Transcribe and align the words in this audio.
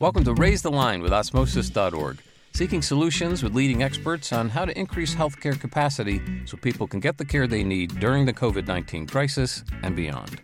Welcome 0.00 0.24
to 0.24 0.32
Raise 0.32 0.62
the 0.62 0.70
Line 0.70 1.02
with 1.02 1.12
Osmosis.org, 1.12 2.22
seeking 2.54 2.80
solutions 2.80 3.42
with 3.42 3.54
leading 3.54 3.82
experts 3.82 4.32
on 4.32 4.48
how 4.48 4.64
to 4.64 4.78
increase 4.78 5.14
healthcare 5.14 5.60
capacity 5.60 6.22
so 6.46 6.56
people 6.56 6.86
can 6.86 7.00
get 7.00 7.18
the 7.18 7.24
care 7.26 7.46
they 7.46 7.62
need 7.62 8.00
during 8.00 8.24
the 8.24 8.32
COVID 8.32 8.66
19 8.66 9.06
crisis 9.06 9.62
and 9.82 9.94
beyond. 9.94 10.40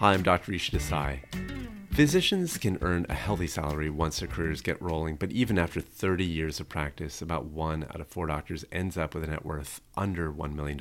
Hi, 0.00 0.12
I'm 0.12 0.22
Dr. 0.22 0.52
Isha 0.52 0.76
Desai. 0.76 1.20
Physicians 1.92 2.58
can 2.58 2.76
earn 2.82 3.06
a 3.08 3.14
healthy 3.14 3.46
salary 3.46 3.88
once 3.88 4.18
their 4.18 4.28
careers 4.28 4.60
get 4.60 4.82
rolling, 4.82 5.16
but 5.16 5.32
even 5.32 5.58
after 5.58 5.80
30 5.80 6.26
years 6.26 6.60
of 6.60 6.68
practice, 6.68 7.22
about 7.22 7.46
one 7.46 7.84
out 7.84 8.02
of 8.02 8.08
four 8.08 8.26
doctors 8.26 8.66
ends 8.70 8.98
up 8.98 9.14
with 9.14 9.24
a 9.24 9.28
net 9.28 9.46
worth 9.46 9.80
under 9.96 10.30
$1 10.30 10.52
million. 10.52 10.78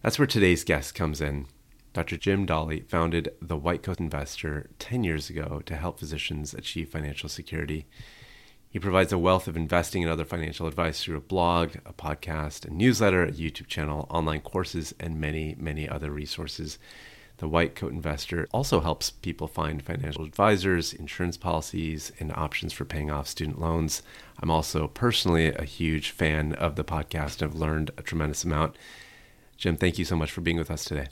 That's 0.00 0.18
where 0.18 0.26
today's 0.26 0.64
guest 0.64 0.94
comes 0.94 1.20
in. 1.20 1.46
Dr. 1.94 2.16
Jim 2.16 2.44
Dahle 2.44 2.84
founded 2.88 3.32
the 3.40 3.56
White 3.56 3.84
Coat 3.84 4.00
Investor 4.00 4.68
10 4.80 5.04
years 5.04 5.30
ago 5.30 5.62
to 5.64 5.76
help 5.76 6.00
physicians 6.00 6.52
achieve 6.52 6.88
financial 6.88 7.28
security. 7.28 7.86
He 8.68 8.80
provides 8.80 9.12
a 9.12 9.18
wealth 9.18 9.46
of 9.46 9.56
investing 9.56 10.02
and 10.02 10.10
other 10.10 10.24
financial 10.24 10.66
advice 10.66 11.04
through 11.04 11.18
a 11.18 11.20
blog, 11.20 11.76
a 11.86 11.92
podcast, 11.92 12.64
a 12.64 12.74
newsletter, 12.74 13.22
a 13.22 13.30
YouTube 13.30 13.68
channel, 13.68 14.08
online 14.10 14.40
courses, 14.40 14.92
and 14.98 15.20
many, 15.20 15.54
many 15.56 15.88
other 15.88 16.10
resources. 16.10 16.80
The 17.36 17.48
White 17.48 17.76
Coat 17.76 17.92
Investor 17.92 18.48
also 18.50 18.80
helps 18.80 19.10
people 19.12 19.46
find 19.46 19.80
financial 19.80 20.24
advisors, 20.24 20.92
insurance 20.92 21.36
policies, 21.36 22.10
and 22.18 22.32
options 22.32 22.72
for 22.72 22.84
paying 22.84 23.12
off 23.12 23.28
student 23.28 23.60
loans. 23.60 24.02
I'm 24.40 24.50
also 24.50 24.88
personally 24.88 25.54
a 25.54 25.64
huge 25.64 26.10
fan 26.10 26.54
of 26.54 26.74
the 26.74 26.82
podcast. 26.82 27.40
I've 27.40 27.54
learned 27.54 27.92
a 27.96 28.02
tremendous 28.02 28.42
amount. 28.42 28.74
Jim, 29.56 29.76
thank 29.76 29.96
you 29.96 30.04
so 30.04 30.16
much 30.16 30.32
for 30.32 30.40
being 30.40 30.58
with 30.58 30.72
us 30.72 30.84
today. 30.84 31.06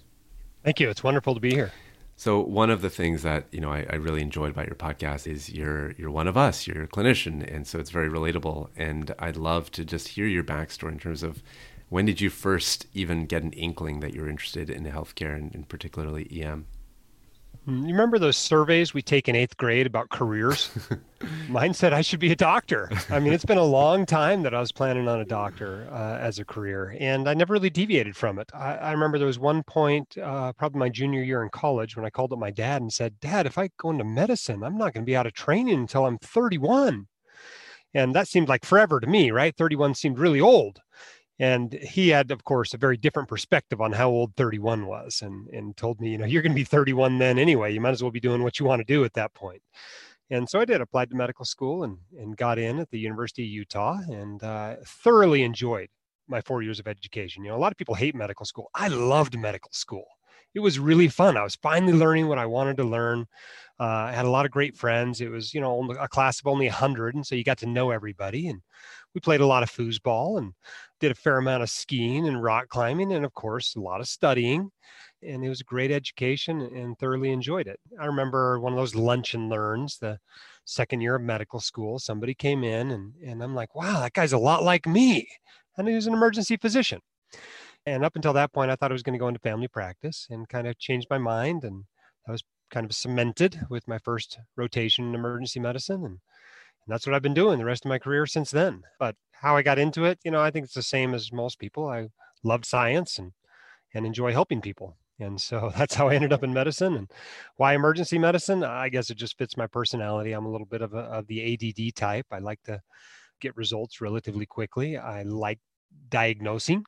Thank 0.65 0.80
you. 0.80 0.91
It's 0.91 1.02
wonderful 1.02 1.34
to 1.34 1.41
be 1.41 1.55
here. 1.55 1.73
So 2.16 2.41
one 2.41 2.70
of 2.70 2.83
the 2.83 2.91
things 2.91 3.23
that 3.23 3.47
you 3.51 3.61
know 3.61 3.73
I, 3.73 3.87
I, 3.91 3.97
really 3.97 4.23
enjoyed 4.23 4.50
about 4.50 4.67
your 4.67 4.77
podcast 4.77 5.27
is 5.27 5.50
you're 5.50 5.92
you're 5.92 6.11
one 6.11 6.28
of 6.28 6.37
us. 6.37 6.67
You're 6.67 6.84
a 6.84 6.89
clinician, 6.89 7.42
and 7.53 7.67
so 7.67 7.81
it's 7.81 7.91
very 7.91 8.09
relatable. 8.09 8.69
And 8.77 9.12
I'd 9.19 9.37
love 9.37 9.70
to 9.72 9.84
just 9.84 10.09
hear 10.09 10.27
your 10.27 10.45
backstory 10.45 10.92
in 10.92 10.98
terms 10.98 11.22
of 11.22 11.42
when 11.89 12.06
did 12.06 12.20
you 12.20 12.31
first 12.31 12.87
even 12.95 13.27
get 13.27 13.42
an 13.42 13.53
inkling 13.53 14.00
that 14.00 14.14
you're 14.14 14.28
interested 14.28 14.70
in 14.70 14.84
healthcare 14.84 15.34
and, 15.34 15.55
and 15.55 15.69
particularly 15.69 16.28
EM. 16.31 16.67
Mm, 17.67 17.83
you 17.83 17.93
remember 17.93 18.19
those 18.19 18.37
surveys 18.37 18.93
we 18.93 19.03
take 19.03 19.29
in 19.29 19.37
eighth 19.37 19.57
grade 19.57 19.87
about 19.87 20.11
careers? 20.11 20.71
Mine 21.49 21.73
said 21.75 21.93
I 21.93 22.01
should 22.01 22.19
be 22.19 22.33
a 22.33 22.37
doctor. 22.37 22.91
I 23.09 23.21
mean, 23.21 23.33
it's 23.33 23.45
been 23.45 23.59
a 23.59 23.65
long 23.65 24.05
time 24.05 24.43
that 24.43 24.53
I 24.53 24.59
was 24.59 24.73
planning 24.73 25.07
on 25.07 25.21
a 25.21 25.25
doctor 25.25 25.87
uh, 25.93 26.19
as 26.19 26.41
a 26.41 26.45
career, 26.45 26.97
and 26.99 27.29
I 27.29 27.35
never 27.35 27.53
really 27.53 27.71
deviated 27.71 28.17
from 28.17 28.41
it. 28.41 28.51
I, 28.53 28.75
I 28.75 28.93
remember 28.93 29.17
there 29.17 29.29
was 29.29 29.39
one 29.39 29.63
point, 29.63 30.19
uh, 30.19 30.53
probably 30.55 30.81
my 30.81 30.89
junior 30.89 31.23
year 31.23 31.43
in 31.45 31.51
college, 31.51 31.97
when 31.97 32.05
I 32.05 32.11
called 32.11 32.33
up 32.33 32.41
my 32.41 32.51
dad 32.51 32.83
and 32.83 32.93
said, 32.93 33.21
Dad, 33.21 33.47
if 33.47 33.57
I 33.57 33.71
go 33.77 33.91
into 33.91 34.05
medicine, 34.05 34.65
I'm 34.65 34.77
not 34.77 34.93
going 34.93 35.05
to 35.05 35.11
be 35.11 35.17
out 35.17 35.27
of 35.27 35.33
training 35.33 35.79
until 35.79 36.05
I'm 36.05 36.19
31. 36.19 37.07
And 37.95 38.15
that 38.15 38.27
seemed 38.27 38.49
like 38.49 38.65
forever 38.65 38.99
to 38.99 39.07
me, 39.07 39.31
right? 39.31 39.55
31 39.57 39.95
seemed 39.95 40.19
really 40.19 40.41
old 40.41 40.81
and 41.43 41.73
he 41.73 42.09
had 42.09 42.31
of 42.31 42.45
course 42.45 42.73
a 42.73 42.79
very 42.79 42.97
different 42.97 43.29
perspective 43.29 43.81
on 43.81 43.91
how 43.91 44.09
old 44.09 44.33
31 44.37 44.87
was 44.87 45.23
and 45.23 45.49
and 45.49 45.77
told 45.77 46.01
me 46.01 46.11
you 46.11 46.19
know 46.19 46.25
you're 46.25 46.41
going 46.41 46.53
to 46.53 46.62
be 46.65 46.65
31 46.65 47.19
then 47.19 47.39
anyway. 47.39 47.75
You 47.75 47.81
might 47.81 47.91
as 47.91 48.03
well 48.03 48.12
be 48.12 48.21
doing 48.21 48.45
what 48.45 48.61
you 48.61 48.65
want 48.65 48.79
to 48.81 48.84
do 48.84 49.05
at 49.05 49.15
that 49.15 49.34
point. 49.34 49.61
And 50.31 50.49
so 50.49 50.61
i 50.61 50.65
did 50.65 50.81
applied 50.81 51.11
to 51.11 51.17
medical 51.17 51.45
school 51.45 51.83
and 51.83 51.99
and 52.17 52.37
got 52.37 52.59
in 52.59 52.79
at 52.79 52.91
the 52.91 52.99
university 52.99 53.43
of 53.43 53.51
utah 53.51 53.99
and 54.09 54.43
uh, 54.43 54.77
thoroughly 54.87 55.43
enjoyed 55.43 55.89
my 56.29 56.41
four 56.41 56.62
years 56.62 56.79
of 56.79 56.87
education. 56.87 57.43
You 57.43 57.51
know 57.51 57.56
a 57.56 57.65
lot 57.65 57.73
of 57.73 57.79
people 57.79 57.97
hate 57.97 58.15
medical 58.15 58.47
school. 58.47 58.71
I 58.75 58.87
loved 58.87 59.37
medical 59.37 59.73
school. 59.73 60.06
It 60.55 60.61
was 60.61 60.79
really 60.79 61.09
fun. 61.09 61.37
I 61.37 61.43
was 61.43 61.56
finally 61.56 61.95
learning 61.95 62.29
what 62.29 62.39
i 62.39 62.47
wanted 62.47 62.77
to 62.77 62.84
learn. 62.84 63.27
Uh, 63.81 64.11
i 64.11 64.12
had 64.12 64.27
a 64.27 64.31
lot 64.37 64.47
of 64.47 64.53
great 64.53 64.77
friends. 64.77 65.21
It 65.21 65.31
was 65.31 65.53
you 65.55 65.61
know 65.61 65.91
a 65.99 66.06
class 66.06 66.39
of 66.39 66.47
only 66.47 66.67
100 66.67 67.17
and 67.17 67.27
so 67.27 67.34
you 67.34 67.43
got 67.43 67.59
to 67.59 67.67
know 67.67 67.91
everybody. 67.91 68.47
And 68.47 68.62
we 69.15 69.21
played 69.21 69.41
a 69.41 69.47
lot 69.47 69.62
of 69.62 69.71
foosball 69.71 70.39
and 70.39 70.53
did 71.00 71.12
a 71.12 71.17
fair 71.17 71.39
amount 71.39 71.62
of 71.62 71.71
skiing 71.71 72.27
and 72.28 72.43
rock 72.43 72.69
climbing, 72.69 73.12
and 73.12 73.25
of 73.25 73.34
course, 73.34 73.75
a 73.75 73.81
lot 73.81 74.00
of 74.00 74.09
studying. 74.09 74.71
And 75.23 75.45
it 75.45 75.49
was 75.49 75.61
a 75.61 75.65
great 75.65 75.93
education 75.93 76.61
and 76.61 76.99
thoroughly 76.99 77.31
enjoyed 77.31 77.69
it. 77.69 77.78
I 78.01 78.06
remember 78.06 78.59
one 78.59 78.72
of 78.72 78.78
those 78.78 78.95
lunch 78.95 79.34
and 79.34 79.49
learns, 79.49 79.99
the 79.99 80.19
second 80.65 81.01
year 81.01 81.15
of 81.15 81.22
medical 81.22 81.61
school. 81.61 81.99
Somebody 81.99 82.34
came 82.34 82.65
in, 82.65 82.91
and, 82.91 83.12
and 83.25 83.43
I'm 83.43 83.55
like, 83.55 83.75
wow, 83.75 84.01
that 84.01 84.15
guy's 84.15 84.33
a 84.33 84.39
lot 84.39 84.65
like 84.65 84.87
me. 84.87 85.28
And 85.77 85.87
he 85.89 85.95
was 85.95 86.06
an 86.06 86.15
emergency 86.15 86.56
physician. 86.56 87.01
And 87.87 88.05
up 88.05 88.17
until 88.17 88.33
that 88.34 88.53
point, 88.53 88.71
I 88.71 88.77
thought 88.77 88.91
I 88.91 88.95
was 88.95 89.03
going 89.03 89.15
to 89.15 89.19
go 89.19 89.28
into 89.28 89.41
family 89.41 89.69
practice 89.69 90.27
and 90.31 90.49
kind 90.49 90.67
of 90.67 90.78
changed 90.78 91.09
my 91.11 91.19
mind. 91.19 91.65
And 91.65 91.84
I 92.28 92.33
was 92.33 92.43
kind 92.71 92.87
of 92.87 92.95
cemented 92.95 93.61
with 93.69 93.87
my 93.89 93.99
first 93.99 94.39
rotation 94.56 95.09
in 95.09 95.15
emergency 95.15 95.61
medicine. 95.61 96.05
And 96.05 96.19
and 96.87 96.93
that's 96.93 97.06
what 97.06 97.15
I've 97.15 97.22
been 97.22 97.34
doing 97.34 97.59
the 97.59 97.65
rest 97.65 97.84
of 97.84 97.88
my 97.88 97.98
career 97.98 98.26
since 98.26 98.50
then. 98.50 98.82
But 98.98 99.16
how 99.32 99.56
I 99.56 99.62
got 99.62 99.78
into 99.78 100.04
it, 100.04 100.19
you 100.25 100.31
know, 100.31 100.41
I 100.41 100.50
think 100.50 100.65
it's 100.65 100.75
the 100.75 100.82
same 100.82 101.15
as 101.15 101.32
most 101.32 101.59
people. 101.59 101.88
I 101.88 102.09
love 102.43 102.65
science 102.65 103.19
and 103.19 103.32
and 103.94 104.06
enjoy 104.06 104.32
helping 104.32 104.60
people. 104.60 104.97
And 105.19 105.41
so 105.41 105.72
that's 105.76 105.94
how 105.94 106.09
I 106.09 106.15
ended 106.15 106.32
up 106.32 106.42
in 106.42 106.53
medicine. 106.53 106.97
And 106.97 107.10
why 107.56 107.75
emergency 107.75 108.19
medicine? 108.19 108.65
I 108.65 108.88
guess 108.88 109.10
it 109.10 109.16
just 109.16 109.38
fits 109.38 109.56
my 109.56 109.66
personality. 109.66 110.32
I'm 110.32 110.47
a 110.47 110.50
little 110.50 110.66
bit 110.66 110.82
of, 110.82 110.94
a, 110.94 111.00
of 111.00 111.26
the 111.26 111.54
ADD 111.54 111.94
type. 111.94 112.26
I 112.31 112.38
like 112.38 112.62
to 112.65 112.81
get 113.41 113.56
results 113.56 114.00
relatively 114.00 114.47
quickly. 114.47 114.97
I 114.97 115.22
like 115.22 115.59
diagnosing 116.09 116.84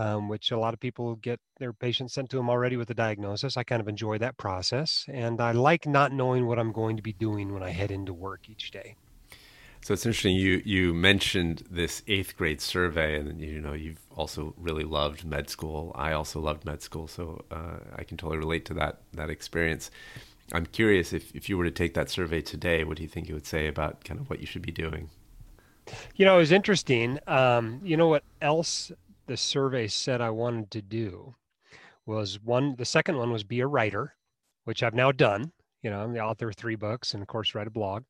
um, 0.00 0.28
which 0.28 0.50
a 0.50 0.58
lot 0.58 0.72
of 0.72 0.80
people 0.80 1.16
get 1.16 1.40
their 1.58 1.74
patients 1.74 2.14
sent 2.14 2.30
to 2.30 2.36
them 2.38 2.48
already 2.48 2.76
with 2.78 2.88
a 2.88 2.94
diagnosis. 2.94 3.56
I 3.58 3.64
kind 3.64 3.80
of 3.80 3.88
enjoy 3.88 4.16
that 4.18 4.38
process, 4.38 5.04
and 5.08 5.40
I 5.40 5.52
like 5.52 5.86
not 5.86 6.10
knowing 6.10 6.46
what 6.46 6.58
I'm 6.58 6.72
going 6.72 6.96
to 6.96 7.02
be 7.02 7.12
doing 7.12 7.52
when 7.52 7.62
I 7.62 7.70
head 7.70 7.90
into 7.90 8.14
work 8.14 8.48
each 8.48 8.70
day. 8.70 8.96
So 9.82 9.92
it's 9.92 10.06
interesting. 10.06 10.36
You 10.36 10.62
you 10.64 10.94
mentioned 10.94 11.64
this 11.70 12.02
eighth 12.06 12.36
grade 12.36 12.62
survey, 12.62 13.18
and 13.18 13.40
you 13.40 13.60
know 13.60 13.74
you've 13.74 14.00
also 14.16 14.54
really 14.56 14.84
loved 14.84 15.24
med 15.24 15.50
school. 15.50 15.92
I 15.94 16.12
also 16.12 16.40
loved 16.40 16.64
med 16.64 16.80
school, 16.80 17.06
so 17.06 17.44
uh, 17.50 17.78
I 17.94 18.04
can 18.04 18.16
totally 18.16 18.38
relate 18.38 18.64
to 18.66 18.74
that 18.74 19.00
that 19.12 19.28
experience. 19.28 19.90
I'm 20.52 20.66
curious 20.66 21.12
if 21.12 21.34
if 21.34 21.48
you 21.50 21.58
were 21.58 21.64
to 21.64 21.70
take 21.70 21.92
that 21.94 22.08
survey 22.08 22.40
today, 22.40 22.84
what 22.84 22.96
do 22.96 23.02
you 23.02 23.08
think 23.08 23.28
it 23.28 23.34
would 23.34 23.46
say 23.46 23.66
about 23.66 24.04
kind 24.04 24.18
of 24.18 24.30
what 24.30 24.40
you 24.40 24.46
should 24.46 24.62
be 24.62 24.72
doing? 24.72 25.10
You 26.14 26.24
know, 26.24 26.36
it 26.36 26.40
was 26.40 26.52
interesting. 26.52 27.18
Um, 27.26 27.80
you 27.82 27.96
know 27.96 28.08
what 28.08 28.22
else 28.40 28.92
the 29.30 29.36
survey 29.36 29.86
said 29.86 30.20
I 30.20 30.30
wanted 30.30 30.72
to 30.72 30.82
do 30.82 31.36
was 32.04 32.40
one, 32.42 32.74
the 32.74 32.84
second 32.84 33.16
one 33.16 33.30
was 33.30 33.44
be 33.44 33.60
a 33.60 33.66
writer, 33.68 34.16
which 34.64 34.82
I've 34.82 34.92
now 34.92 35.12
done. 35.12 35.52
You 35.84 35.90
know, 35.90 36.02
I'm 36.02 36.12
the 36.12 36.18
author 36.18 36.48
of 36.48 36.56
three 36.56 36.74
books 36.74 37.14
and, 37.14 37.22
of 37.22 37.28
course, 37.28 37.54
write 37.54 37.68
a 37.68 37.70
blog. 37.70 38.02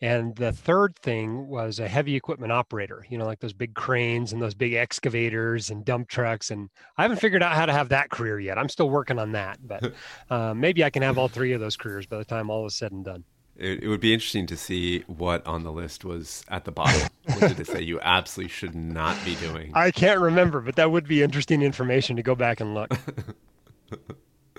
And 0.00 0.34
the 0.34 0.50
third 0.50 0.98
thing 0.98 1.46
was 1.48 1.78
a 1.78 1.86
heavy 1.86 2.16
equipment 2.16 2.52
operator, 2.52 3.04
you 3.10 3.18
know, 3.18 3.26
like 3.26 3.40
those 3.40 3.52
big 3.52 3.74
cranes 3.74 4.32
and 4.32 4.40
those 4.40 4.54
big 4.54 4.72
excavators 4.72 5.68
and 5.68 5.84
dump 5.84 6.08
trucks. 6.08 6.50
And 6.50 6.70
I 6.96 7.02
haven't 7.02 7.20
figured 7.20 7.42
out 7.42 7.52
how 7.52 7.66
to 7.66 7.74
have 7.74 7.90
that 7.90 8.08
career 8.08 8.40
yet. 8.40 8.56
I'm 8.56 8.70
still 8.70 8.88
working 8.88 9.18
on 9.18 9.32
that, 9.32 9.58
but 9.62 9.92
uh, 10.30 10.54
maybe 10.54 10.82
I 10.82 10.88
can 10.88 11.02
have 11.02 11.18
all 11.18 11.28
three 11.28 11.52
of 11.52 11.60
those 11.60 11.76
careers 11.76 12.06
by 12.06 12.16
the 12.16 12.24
time 12.24 12.48
all 12.48 12.64
is 12.64 12.74
said 12.74 12.92
and 12.92 13.04
done 13.04 13.24
it, 13.60 13.84
it, 13.84 13.88
would 13.88 14.00
be 14.00 14.14
interesting 14.14 14.46
to 14.46 14.56
see 14.56 15.00
what 15.06 15.46
on 15.46 15.62
the 15.62 15.70
list 15.70 16.04
was 16.04 16.42
at 16.48 16.64
the 16.64 16.72
bottom. 16.72 17.08
what 17.24 17.40
did 17.40 17.60
it 17.60 17.66
say 17.66 17.82
you 17.82 18.00
absolutely 18.00 18.50
should 18.50 18.74
not 18.74 19.22
be 19.24 19.34
doing? 19.36 19.72
I 19.74 19.90
can't 19.90 20.18
remember, 20.18 20.60
but 20.60 20.76
that 20.76 20.90
would 20.90 21.06
be 21.06 21.22
interesting 21.22 21.62
information 21.62 22.16
to 22.16 22.22
go 22.22 22.34
back 22.34 22.60
and 22.60 22.74
look. 22.74 22.92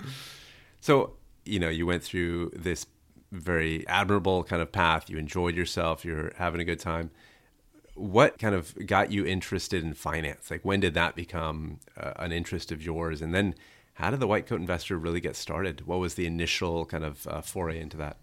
so, 0.80 1.14
you 1.44 1.58
know, 1.58 1.68
you 1.68 1.84
went 1.84 2.04
through 2.04 2.52
this 2.54 2.86
very 3.32 3.86
admirable 3.88 4.44
kind 4.44 4.62
of 4.62 4.70
path. 4.70 5.10
You 5.10 5.18
enjoyed 5.18 5.56
yourself. 5.56 6.04
You're 6.04 6.32
having 6.36 6.60
a 6.60 6.64
good 6.64 6.80
time. 6.80 7.10
What 7.94 8.38
kind 8.38 8.54
of 8.54 8.74
got 8.86 9.10
you 9.10 9.26
interested 9.26 9.82
in 9.82 9.94
finance? 9.94 10.50
Like, 10.50 10.64
when 10.64 10.80
did 10.80 10.94
that 10.94 11.14
become 11.14 11.80
uh, 11.96 12.12
an 12.16 12.32
interest 12.32 12.70
of 12.70 12.82
yours? 12.82 13.20
And 13.20 13.34
then, 13.34 13.54
how 13.94 14.10
did 14.10 14.20
the 14.20 14.26
White 14.26 14.46
Coat 14.46 14.60
Investor 14.60 14.96
really 14.96 15.20
get 15.20 15.36
started? 15.36 15.86
What 15.86 15.98
was 15.98 16.14
the 16.14 16.26
initial 16.26 16.86
kind 16.86 17.04
of 17.04 17.26
uh, 17.26 17.40
foray 17.42 17.80
into 17.80 17.96
that? 17.98 18.16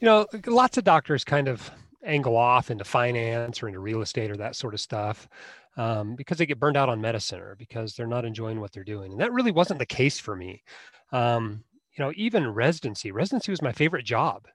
You 0.00 0.06
know, 0.06 0.26
lots 0.46 0.78
of 0.78 0.84
doctors 0.84 1.24
kind 1.24 1.48
of 1.48 1.70
angle 2.04 2.36
off 2.36 2.70
into 2.70 2.84
finance 2.84 3.62
or 3.62 3.68
into 3.68 3.80
real 3.80 4.02
estate 4.02 4.30
or 4.30 4.36
that 4.36 4.56
sort 4.56 4.74
of 4.74 4.80
stuff 4.80 5.28
um, 5.76 6.14
because 6.14 6.38
they 6.38 6.46
get 6.46 6.60
burned 6.60 6.76
out 6.76 6.88
on 6.88 7.00
medicine 7.00 7.40
or 7.40 7.56
because 7.56 7.94
they're 7.94 8.06
not 8.06 8.24
enjoying 8.24 8.60
what 8.60 8.72
they're 8.72 8.84
doing. 8.84 9.12
And 9.12 9.20
that 9.20 9.32
really 9.32 9.52
wasn't 9.52 9.78
the 9.78 9.86
case 9.86 10.18
for 10.18 10.36
me. 10.36 10.62
Um, 11.12 11.64
you 11.96 12.04
know, 12.04 12.12
even 12.16 12.48
residency, 12.48 13.12
residency 13.12 13.50
was 13.50 13.62
my 13.62 13.72
favorite 13.72 14.04
job. 14.04 14.46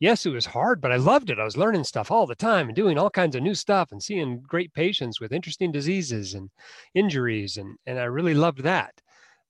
Yes, 0.00 0.26
it 0.26 0.30
was 0.30 0.46
hard, 0.46 0.80
but 0.80 0.92
I 0.92 0.96
loved 0.96 1.28
it. 1.28 1.40
I 1.40 1.44
was 1.44 1.56
learning 1.56 1.84
stuff 1.84 2.10
all 2.10 2.26
the 2.26 2.36
time 2.36 2.68
and 2.68 2.76
doing 2.76 2.98
all 2.98 3.10
kinds 3.10 3.34
of 3.34 3.42
new 3.42 3.54
stuff 3.54 3.90
and 3.90 4.00
seeing 4.02 4.40
great 4.40 4.72
patients 4.72 5.20
with 5.20 5.32
interesting 5.32 5.72
diseases 5.72 6.34
and 6.34 6.50
injuries. 6.94 7.56
And, 7.56 7.76
and 7.84 7.98
I 7.98 8.04
really 8.04 8.34
loved 8.34 8.62
that. 8.62 8.94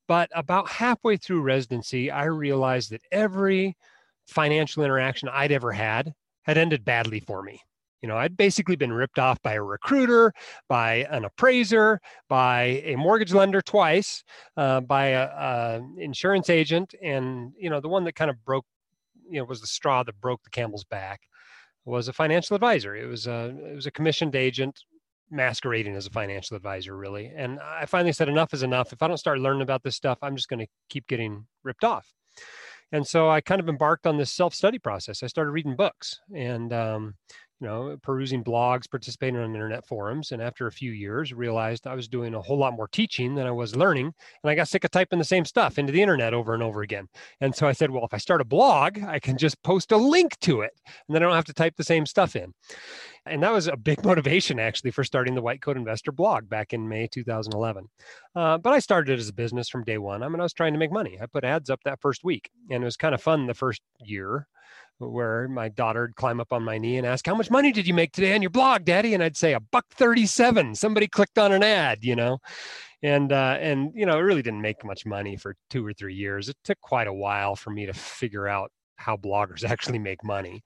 But 0.06 0.30
about 0.34 0.70
halfway 0.70 1.18
through 1.18 1.42
residency, 1.42 2.10
I 2.10 2.24
realized 2.24 2.90
that 2.90 3.02
every 3.12 3.76
financial 4.28 4.84
interaction 4.84 5.28
I'd 5.28 5.52
ever 5.52 5.72
had 5.72 6.12
had 6.44 6.58
ended 6.58 6.84
badly 6.84 7.20
for 7.20 7.42
me. 7.42 7.60
You 8.02 8.08
know, 8.08 8.16
I'd 8.16 8.36
basically 8.36 8.76
been 8.76 8.92
ripped 8.92 9.18
off 9.18 9.42
by 9.42 9.54
a 9.54 9.62
recruiter, 9.62 10.32
by 10.68 11.06
an 11.10 11.24
appraiser, 11.24 12.00
by 12.28 12.82
a 12.84 12.94
mortgage 12.94 13.34
lender 13.34 13.60
twice, 13.60 14.22
uh, 14.56 14.80
by 14.80 15.06
a, 15.06 15.24
a, 15.24 15.80
insurance 15.96 16.48
agent, 16.48 16.94
and 17.02 17.52
you 17.58 17.68
know, 17.68 17.80
the 17.80 17.88
one 17.88 18.04
that 18.04 18.14
kind 18.14 18.30
of 18.30 18.44
broke 18.44 18.64
you 19.28 19.38
know 19.38 19.44
was 19.44 19.60
the 19.60 19.66
straw 19.66 20.02
that 20.04 20.20
broke 20.20 20.42
the 20.44 20.50
camel's 20.50 20.84
back 20.84 21.22
was 21.84 22.06
a 22.06 22.12
financial 22.12 22.54
advisor. 22.54 22.94
It 22.94 23.06
was 23.06 23.26
a 23.26 23.56
it 23.70 23.74
was 23.74 23.86
a 23.86 23.90
commissioned 23.90 24.36
agent 24.36 24.78
masquerading 25.30 25.94
as 25.94 26.06
a 26.06 26.10
financial 26.10 26.56
advisor 26.56 26.96
really 26.96 27.26
and 27.36 27.60
i 27.60 27.84
finally 27.84 28.12
said 28.12 28.30
enough 28.30 28.54
is 28.54 28.62
enough 28.62 28.94
if 28.94 29.02
i 29.02 29.06
don't 29.06 29.18
start 29.18 29.38
learning 29.38 29.60
about 29.60 29.82
this 29.82 29.94
stuff 29.94 30.16
i'm 30.22 30.34
just 30.34 30.48
going 30.48 30.58
to 30.58 30.66
keep 30.88 31.06
getting 31.06 31.46
ripped 31.64 31.84
off 31.84 32.14
and 32.92 33.06
so 33.06 33.28
i 33.28 33.40
kind 33.40 33.60
of 33.60 33.68
embarked 33.68 34.06
on 34.06 34.16
this 34.16 34.32
self-study 34.32 34.78
process. 34.78 35.22
I 35.22 35.26
started 35.26 35.50
reading 35.50 35.76
books 35.76 36.20
and 36.34 36.72
um, 36.72 37.14
you 37.60 37.66
know, 37.66 37.96
perusing 38.02 38.44
blogs, 38.44 38.88
participating 38.88 39.36
on 39.36 39.54
internet 39.54 39.84
forums, 39.84 40.30
and 40.30 40.40
after 40.40 40.66
a 40.66 40.72
few 40.72 40.92
years, 40.92 41.32
realized 41.32 41.86
I 41.86 41.94
was 41.94 42.06
doing 42.06 42.34
a 42.34 42.40
whole 42.40 42.58
lot 42.58 42.74
more 42.74 42.88
teaching 42.88 43.34
than 43.34 43.46
I 43.46 43.50
was 43.50 43.74
learning, 43.74 44.06
and 44.06 44.50
I 44.50 44.54
got 44.54 44.68
sick 44.68 44.84
of 44.84 44.90
typing 44.90 45.18
the 45.18 45.24
same 45.24 45.44
stuff 45.44 45.78
into 45.78 45.92
the 45.92 46.00
internet 46.00 46.34
over 46.34 46.54
and 46.54 46.62
over 46.62 46.82
again. 46.82 47.08
And 47.40 47.54
so 47.54 47.66
I 47.66 47.72
said, 47.72 47.90
well, 47.90 48.04
if 48.04 48.14
I 48.14 48.18
start 48.18 48.40
a 48.40 48.44
blog, 48.44 49.02
I 49.02 49.18
can 49.18 49.36
just 49.36 49.60
post 49.62 49.90
a 49.90 49.96
link 49.96 50.38
to 50.40 50.60
it, 50.60 50.72
and 50.86 51.14
then 51.14 51.22
I 51.22 51.26
don't 51.26 51.34
have 51.34 51.44
to 51.46 51.52
type 51.52 51.74
the 51.76 51.84
same 51.84 52.06
stuff 52.06 52.36
in. 52.36 52.54
And 53.26 53.42
that 53.42 53.52
was 53.52 53.66
a 53.66 53.76
big 53.76 54.04
motivation 54.04 54.60
actually 54.60 54.92
for 54.92 55.02
starting 55.02 55.34
the 55.34 55.42
White 55.42 55.60
Coat 55.60 55.76
Investor 55.76 56.12
blog 56.12 56.48
back 56.48 56.72
in 56.72 56.88
May 56.88 57.08
2011. 57.08 57.88
Uh, 58.36 58.58
but 58.58 58.72
I 58.72 58.78
started 58.78 59.12
it 59.12 59.18
as 59.18 59.28
a 59.28 59.34
business 59.34 59.68
from 59.68 59.84
day 59.84 59.98
one. 59.98 60.22
I 60.22 60.28
mean, 60.28 60.40
I 60.40 60.44
was 60.44 60.52
trying 60.52 60.74
to 60.74 60.78
make 60.78 60.92
money. 60.92 61.18
I 61.20 61.26
put 61.26 61.44
ads 61.44 61.70
up 61.70 61.80
that 61.84 62.00
first 62.00 62.22
week, 62.22 62.50
and 62.70 62.82
it 62.82 62.86
was 62.86 62.96
kind 62.96 63.14
of 63.14 63.22
fun 63.22 63.46
the 63.46 63.54
first 63.54 63.82
year 63.98 64.46
where 64.98 65.48
my 65.48 65.68
daughter 65.68 66.02
would 66.02 66.16
climb 66.16 66.40
up 66.40 66.52
on 66.52 66.62
my 66.62 66.78
knee 66.78 66.96
and 66.96 67.06
ask, 67.06 67.26
How 67.26 67.34
much 67.34 67.50
money 67.50 67.72
did 67.72 67.86
you 67.86 67.94
make 67.94 68.12
today 68.12 68.34
on 68.34 68.42
your 68.42 68.50
blog, 68.50 68.84
Daddy? 68.84 69.14
And 69.14 69.22
I'd 69.22 69.36
say 69.36 69.54
a 69.54 69.60
buck 69.60 69.86
37. 69.92 70.74
Somebody 70.74 71.06
clicked 71.06 71.38
on 71.38 71.52
an 71.52 71.62
ad, 71.62 72.04
you 72.04 72.16
know. 72.16 72.38
And 73.02 73.32
uh, 73.32 73.56
and 73.60 73.92
you 73.94 74.06
know, 74.06 74.18
it 74.18 74.22
really 74.22 74.42
didn't 74.42 74.60
make 74.60 74.84
much 74.84 75.06
money 75.06 75.36
for 75.36 75.54
two 75.70 75.86
or 75.86 75.92
three 75.92 76.14
years. 76.14 76.48
It 76.48 76.56
took 76.64 76.80
quite 76.80 77.06
a 77.06 77.12
while 77.12 77.54
for 77.54 77.70
me 77.70 77.86
to 77.86 77.92
figure 77.92 78.48
out 78.48 78.72
how 78.96 79.16
bloggers 79.16 79.64
actually 79.68 80.00
make 80.00 80.24
money. 80.24 80.62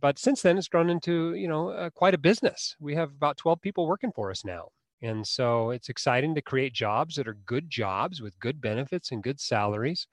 But 0.00 0.18
since 0.18 0.42
then, 0.42 0.58
it's 0.58 0.68
grown 0.68 0.90
into 0.90 1.34
you 1.34 1.48
know 1.48 1.70
uh, 1.70 1.90
quite 1.90 2.14
a 2.14 2.18
business. 2.18 2.76
We 2.78 2.94
have 2.94 3.10
about 3.10 3.36
12 3.38 3.60
people 3.60 3.86
working 3.86 4.12
for 4.12 4.30
us 4.30 4.44
now. 4.44 4.68
And 5.02 5.26
so 5.26 5.70
it's 5.70 5.90
exciting 5.90 6.34
to 6.34 6.40
create 6.40 6.72
jobs 6.72 7.16
that 7.16 7.28
are 7.28 7.36
good 7.44 7.68
jobs 7.68 8.22
with 8.22 8.38
good 8.38 8.60
benefits 8.60 9.12
and 9.12 9.22
good 9.22 9.38
salaries. 9.38 10.06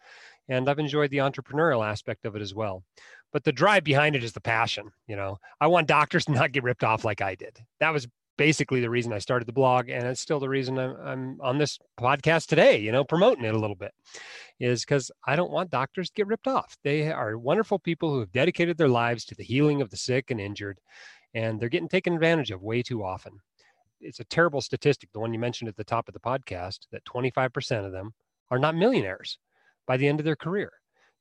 And 0.49 0.69
I've 0.69 0.79
enjoyed 0.79 1.11
the 1.11 1.19
entrepreneurial 1.19 1.87
aspect 1.87 2.25
of 2.25 2.35
it 2.35 2.41
as 2.41 2.53
well 2.53 2.83
but 3.31 3.43
the 3.43 3.51
drive 3.51 3.83
behind 3.83 4.15
it 4.15 4.23
is 4.23 4.33
the 4.33 4.41
passion 4.41 4.91
you 5.07 5.15
know? 5.15 5.37
I 5.59 5.67
want 5.67 5.87
doctors 5.87 6.25
to 6.25 6.31
not 6.33 6.51
get 6.51 6.63
ripped 6.63 6.83
off 6.83 7.05
like 7.05 7.21
i 7.21 7.35
did. 7.35 7.59
That 7.79 7.93
was 7.93 8.07
basically 8.37 8.81
the 8.81 8.89
reason 8.89 9.13
i 9.13 9.19
started 9.19 9.47
the 9.47 9.53
blog 9.53 9.89
and 9.89 10.03
it's 10.07 10.19
still 10.21 10.39
the 10.39 10.49
reason 10.49 10.79
i'm, 10.79 10.95
I'm 11.03 11.41
on 11.41 11.57
this 11.59 11.77
podcast 11.99 12.47
today 12.47 12.79
you 12.79 12.91
know 12.91 13.03
promoting 13.03 13.43
it 13.45 13.53
a 13.53 13.59
little 13.59 13.75
bit 13.75 13.93
is 14.59 14.83
because 14.83 15.11
i 15.27 15.35
don't 15.35 15.51
want 15.51 15.69
doctors 15.69 16.09
to 16.09 16.13
get 16.15 16.25
ripped 16.27 16.47
off. 16.47 16.75
They 16.83 17.11
are 17.11 17.37
wonderful 17.37 17.77
people 17.77 18.09
who 18.11 18.19
have 18.21 18.31
dedicated 18.31 18.77
their 18.77 18.87
lives 18.87 19.25
to 19.25 19.35
the 19.35 19.43
healing 19.43 19.81
of 19.81 19.91
the 19.91 19.97
sick 19.97 20.31
and 20.31 20.39
injured 20.39 20.79
and 21.33 21.59
they're 21.59 21.69
getting 21.69 21.89
taken 21.89 22.13
advantage 22.13 22.49
of 22.51 22.63
way 22.63 22.81
too 22.81 23.03
often. 23.03 23.33
It's 23.99 24.19
a 24.19 24.25
terrible 24.25 24.61
statistic 24.61 25.11
the 25.11 25.19
one 25.19 25.33
you 25.33 25.39
mentioned 25.39 25.69
at 25.69 25.75
the 25.75 25.83
top 25.83 26.07
of 26.07 26.13
the 26.13 26.19
podcast 26.19 26.79
that 26.91 27.05
25% 27.05 27.85
of 27.85 27.91
them 27.91 28.13
are 28.49 28.59
not 28.59 28.75
millionaires 28.75 29.37
by 29.85 29.97
the 29.97 30.07
end 30.07 30.19
of 30.19 30.25
their 30.25 30.35
career. 30.35 30.71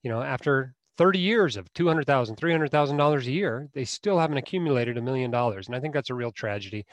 You 0.02 0.10
know 0.10 0.22
after 0.22 0.74
30 1.00 1.18
years 1.18 1.56
of 1.56 1.72
$200,000, 1.72 2.36
$300,000 2.36 3.26
a 3.26 3.30
year, 3.30 3.70
they 3.72 3.86
still 3.86 4.18
haven't 4.18 4.36
accumulated 4.36 4.98
a 4.98 5.00
million 5.00 5.30
dollars. 5.30 5.66
And 5.66 5.74
I 5.74 5.80
think 5.80 5.94
that's 5.94 6.10
a 6.10 6.14
real 6.14 6.30
tragedy. 6.30 6.84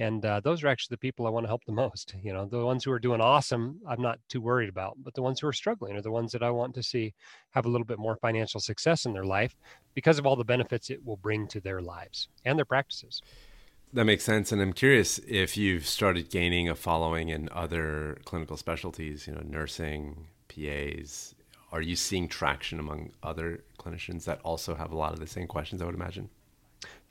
And 0.00 0.24
uh, 0.24 0.40
those 0.40 0.64
are 0.64 0.66
actually 0.66 0.94
the 0.94 0.98
people 0.98 1.28
I 1.28 1.30
want 1.30 1.44
to 1.44 1.48
help 1.48 1.64
the 1.64 1.70
most. 1.70 2.16
You 2.24 2.32
know, 2.32 2.44
the 2.44 2.64
ones 2.64 2.82
who 2.82 2.90
are 2.90 2.98
doing 2.98 3.20
awesome, 3.20 3.78
I'm 3.88 4.02
not 4.02 4.18
too 4.28 4.40
worried 4.40 4.68
about, 4.68 4.96
but 5.04 5.14
the 5.14 5.22
ones 5.22 5.38
who 5.38 5.46
are 5.46 5.52
struggling 5.52 5.94
are 5.96 6.02
the 6.02 6.10
ones 6.10 6.32
that 6.32 6.42
I 6.42 6.50
want 6.50 6.74
to 6.74 6.82
see 6.82 7.14
have 7.52 7.64
a 7.64 7.68
little 7.68 7.84
bit 7.84 8.00
more 8.00 8.16
financial 8.16 8.58
success 8.58 9.04
in 9.04 9.12
their 9.12 9.22
life 9.22 9.54
because 9.94 10.18
of 10.18 10.26
all 10.26 10.34
the 10.34 10.42
benefits 10.42 10.90
it 10.90 10.98
will 11.06 11.18
bring 11.18 11.46
to 11.46 11.60
their 11.60 11.80
lives 11.80 12.30
and 12.44 12.58
their 12.58 12.64
practices. 12.64 13.22
That 13.92 14.06
makes 14.06 14.24
sense. 14.24 14.50
And 14.50 14.60
I'm 14.60 14.72
curious 14.72 15.20
if 15.28 15.56
you've 15.56 15.86
started 15.86 16.30
gaining 16.30 16.68
a 16.68 16.74
following 16.74 17.28
in 17.28 17.48
other 17.52 18.18
clinical 18.24 18.56
specialties, 18.56 19.28
you 19.28 19.34
know, 19.34 19.42
nursing, 19.44 20.26
PAs, 20.48 21.36
are 21.72 21.80
you 21.80 21.96
seeing 21.96 22.28
traction 22.28 22.78
among 22.78 23.10
other 23.22 23.64
clinicians 23.78 24.24
that 24.24 24.40
also 24.44 24.74
have 24.74 24.92
a 24.92 24.96
lot 24.96 25.14
of 25.14 25.18
the 25.18 25.26
same 25.26 25.46
questions? 25.46 25.80
I 25.80 25.86
would 25.86 25.94
imagine. 25.94 26.28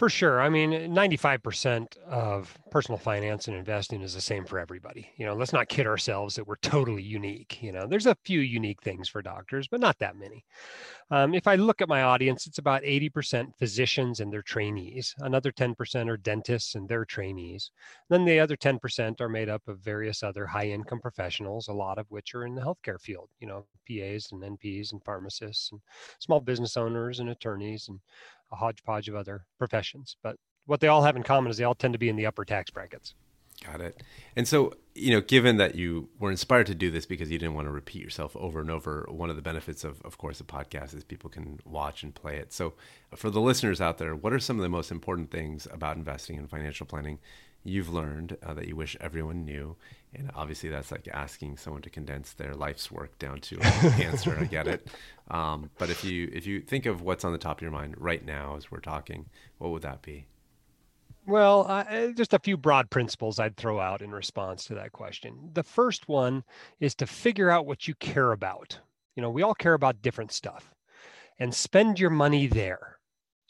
For 0.02 0.10
sure. 0.10 0.42
I 0.42 0.50
mean, 0.50 0.72
95% 0.72 1.96
of 2.08 2.58
personal 2.72 2.98
finance 2.98 3.48
and 3.48 3.56
investing 3.56 4.02
is 4.02 4.16
the 4.16 4.20
same 4.20 4.46
for 4.46 4.58
everybody. 4.58 5.12
You 5.18 5.28
know, 5.28 5.36
let's 5.36 5.54
not 5.54 5.70
kid 5.70 5.86
ourselves 5.86 6.34
that 6.34 6.48
we're 6.48 6.56
totally 6.56 7.04
unique. 7.04 7.62
You 7.62 7.72
know, 7.72 7.86
there's 7.86 8.08
a 8.08 8.18
few 8.26 8.40
unique 8.40 8.82
things 8.82 9.08
for 9.08 9.22
doctors, 9.22 9.68
but 9.68 9.80
not 9.80 10.00
that 10.00 10.16
many. 10.16 10.44
Um, 11.12 11.36
if 11.36 11.46
I 11.46 11.54
look 11.54 11.84
at 11.84 11.88
my 11.88 12.02
audience, 12.02 12.48
it's 12.48 12.58
about 12.58 12.82
80% 12.82 13.56
physicians 13.60 14.22
and 14.22 14.34
their 14.34 14.42
trainees. 14.42 15.14
Another 15.20 15.52
10% 15.52 16.10
are 16.10 16.18
dentists 16.18 16.74
and 16.74 16.90
their 16.90 17.06
trainees. 17.06 17.70
Then 18.10 18.26
the 18.26 18.40
other 18.40 18.58
10% 18.58 19.22
are 19.22 19.30
made 19.30 19.50
up 19.50 19.68
of 19.68 19.82
various 19.82 20.24
other 20.24 20.48
high 20.48 20.70
income 20.70 21.00
professionals, 21.00 21.68
a 21.68 21.74
lot 21.74 22.00
of 22.00 22.10
which 22.10 22.34
are 22.34 22.48
in 22.48 22.56
the 22.56 22.62
healthcare 22.64 23.00
field, 23.00 23.30
you 23.40 23.46
know, 23.46 23.68
PAs 23.88 24.30
and 24.32 24.42
NPs 24.42 24.94
and 24.94 25.04
pharmacists 25.04 25.72
and 25.72 25.82
small 26.18 26.40
business 26.40 26.76
owners 26.76 27.20
and 27.20 27.30
attorneys 27.30 27.88
and 27.88 28.00
a 28.52 28.56
hodgepodge 28.56 29.10
of 29.10 29.16
other 29.16 29.46
professions. 29.58 30.18
But 30.24 30.38
what 30.66 30.80
they 30.80 30.88
all 30.88 31.04
have 31.04 31.16
in 31.16 31.24
common 31.24 31.52
is 31.52 31.58
they 31.58 31.64
all 31.64 31.76
tend 31.76 31.94
to 31.94 32.00
be 32.00 32.10
in 32.10 32.16
the 32.16 32.26
upper 32.26 32.46
tax 32.46 32.72
brackets. 32.72 33.14
Got 33.66 33.82
it. 33.82 34.02
And 34.36 34.48
so, 34.48 34.74
you 34.96 35.12
know, 35.12 35.22
given 35.22 35.58
that 35.58 35.76
you 35.76 36.10
were 36.20 36.32
inspired 36.32 36.66
to 36.68 36.76
do 36.76 36.90
this 36.90 37.06
because 37.06 37.30
you 37.30 37.38
didn't 37.38 37.54
want 37.54 37.68
to 37.68 37.72
repeat 37.72 38.02
yourself 38.02 38.36
over 38.36 38.60
and 38.60 38.72
over, 38.72 39.06
one 39.10 39.30
of 39.30 39.36
the 39.36 39.42
benefits 39.42 39.84
of, 39.84 40.02
of 40.02 40.18
course, 40.18 40.40
a 40.40 40.44
podcast 40.44 40.96
is 40.96 41.04
people 41.04 41.30
can 41.30 41.60
watch 41.64 42.02
and 42.02 42.16
play 42.16 42.38
it. 42.38 42.54
So, 42.54 42.74
for 43.16 43.30
the 43.30 43.42
listeners 43.42 43.80
out 43.80 44.00
there, 44.00 44.16
what 44.16 44.34
are 44.34 44.40
some 44.40 44.58
of 44.58 44.64
the 44.64 44.70
most 44.70 44.90
important 44.90 45.30
things 45.30 45.68
about 45.72 45.96
investing 45.96 46.40
and 46.40 46.50
financial 46.50 46.88
planning 46.88 47.20
you've 47.64 47.90
learned 47.90 48.38
uh, 48.42 48.56
that 48.56 48.68
you 48.68 48.76
wish 48.76 48.98
everyone 49.00 49.46
knew? 49.46 49.76
And 50.14 50.30
obviously, 50.36 50.70
that's 50.70 50.92
like 50.92 51.08
asking 51.14 51.58
someone 51.58 51.82
to 51.84 51.90
condense 51.90 52.34
their 52.34 52.54
life's 52.54 52.92
work 52.92 53.18
down 53.18 53.40
to 53.42 53.56
an 53.62 54.02
answer. 54.02 54.38
I 54.38 54.46
get 54.46 54.68
it. 54.68 54.88
Um, 55.30 55.70
but 55.78 55.90
if 55.90 56.04
you 56.04 56.30
if 56.34 56.46
you 56.46 56.62
think 56.62 56.86
of 56.86 57.02
what's 57.02 57.24
on 57.24 57.32
the 57.32 57.38
top 57.38 57.60
of 57.60 57.62
your 57.62 57.72
mind 57.72 57.96
right 57.98 58.26
now 58.26 58.56
as 58.58 58.70
we're 58.70 58.80
talking, 58.80 59.28
what 59.58 59.72
would 59.72 59.84
that 59.84 60.02
be? 60.02 60.26
Well, 61.26 61.66
uh, 61.70 62.08
just 62.08 62.34
a 62.34 62.40
few 62.40 62.58
broad 62.58 62.90
principles 62.90 63.40
I'd 63.40 63.56
throw 63.56 63.80
out 63.80 64.02
in 64.02 64.12
response 64.12 64.66
to 64.66 64.76
that 64.76 64.92
question. 64.92 65.52
The 65.54 65.64
first 65.64 66.08
one 66.08 66.44
is 66.80 66.96
to 66.96 67.06
figure 67.06 67.50
out 67.50 67.68
what 67.68 67.88
you 67.88 67.94
care 67.96 68.32
about. 68.32 68.80
You 69.16 69.22
know, 69.22 69.30
we 69.30 69.44
all 69.44 69.54
care 69.54 69.76
about 69.76 70.02
different 70.02 70.32
stuff 70.32 70.74
and 71.38 71.54
spend 71.54 72.00
your 72.00 72.10
money 72.10 72.48
there. 72.48 72.98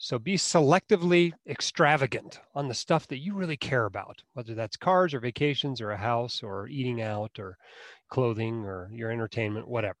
So 0.02 0.18
be 0.18 0.36
selectively 0.36 1.32
extravagant 1.48 2.40
on 2.56 2.66
the 2.66 2.74
stuff 2.74 3.06
that 3.06 3.18
you 3.18 3.34
really 3.34 3.56
care 3.56 3.84
about, 3.84 4.22
whether 4.32 4.54
that's 4.54 4.76
cars 4.76 5.14
or 5.14 5.20
vacations 5.20 5.80
or 5.80 5.92
a 5.92 5.96
house 5.96 6.42
or 6.42 6.66
eating 6.66 7.00
out 7.00 7.38
or 7.38 7.56
clothing 8.08 8.64
or 8.64 8.90
your 8.92 9.12
entertainment, 9.12 9.68
whatever. 9.68 9.98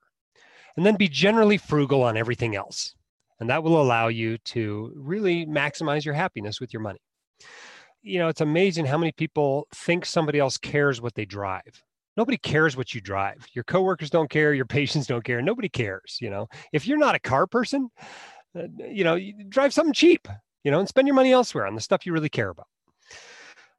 And 0.76 0.84
then 0.84 0.96
be 0.96 1.08
generally 1.08 1.56
frugal 1.56 2.02
on 2.02 2.16
everything 2.16 2.56
else. 2.56 2.94
And 3.38 3.48
that 3.48 3.62
will 3.62 3.80
allow 3.80 4.08
you 4.08 4.38
to 4.38 4.92
really 4.96 5.46
maximize 5.46 6.04
your 6.04 6.14
happiness 6.14 6.60
with 6.60 6.72
your 6.72 6.82
money 6.82 7.00
you 8.02 8.18
know, 8.18 8.28
it's 8.28 8.40
amazing 8.40 8.84
how 8.84 8.98
many 8.98 9.12
people 9.12 9.68
think 9.74 10.04
somebody 10.04 10.38
else 10.38 10.58
cares 10.58 11.00
what 11.00 11.14
they 11.14 11.24
drive. 11.24 11.82
Nobody 12.16 12.36
cares 12.36 12.76
what 12.76 12.94
you 12.94 13.00
drive. 13.00 13.46
Your 13.54 13.64
coworkers 13.64 14.10
don't 14.10 14.28
care. 14.28 14.52
Your 14.52 14.66
patients 14.78 15.06
don't 15.06 15.24
care. 15.24 15.40
Nobody 15.40 15.68
cares. 15.68 16.18
You 16.20 16.30
know, 16.30 16.48
if 16.72 16.86
you're 16.86 16.98
not 16.98 17.14
a 17.14 17.20
car 17.20 17.46
person, 17.46 17.88
uh, 18.56 18.66
you 18.78 19.04
know, 19.04 19.18
drive 19.48 19.72
something 19.72 19.92
cheap, 19.92 20.28
you 20.64 20.70
know, 20.70 20.78
and 20.78 20.88
spend 20.88 21.08
your 21.08 21.14
money 21.14 21.32
elsewhere 21.32 21.66
on 21.66 21.74
the 21.74 21.80
stuff 21.80 22.06
you 22.06 22.12
really 22.12 22.28
care 22.28 22.50
about. 22.50 22.66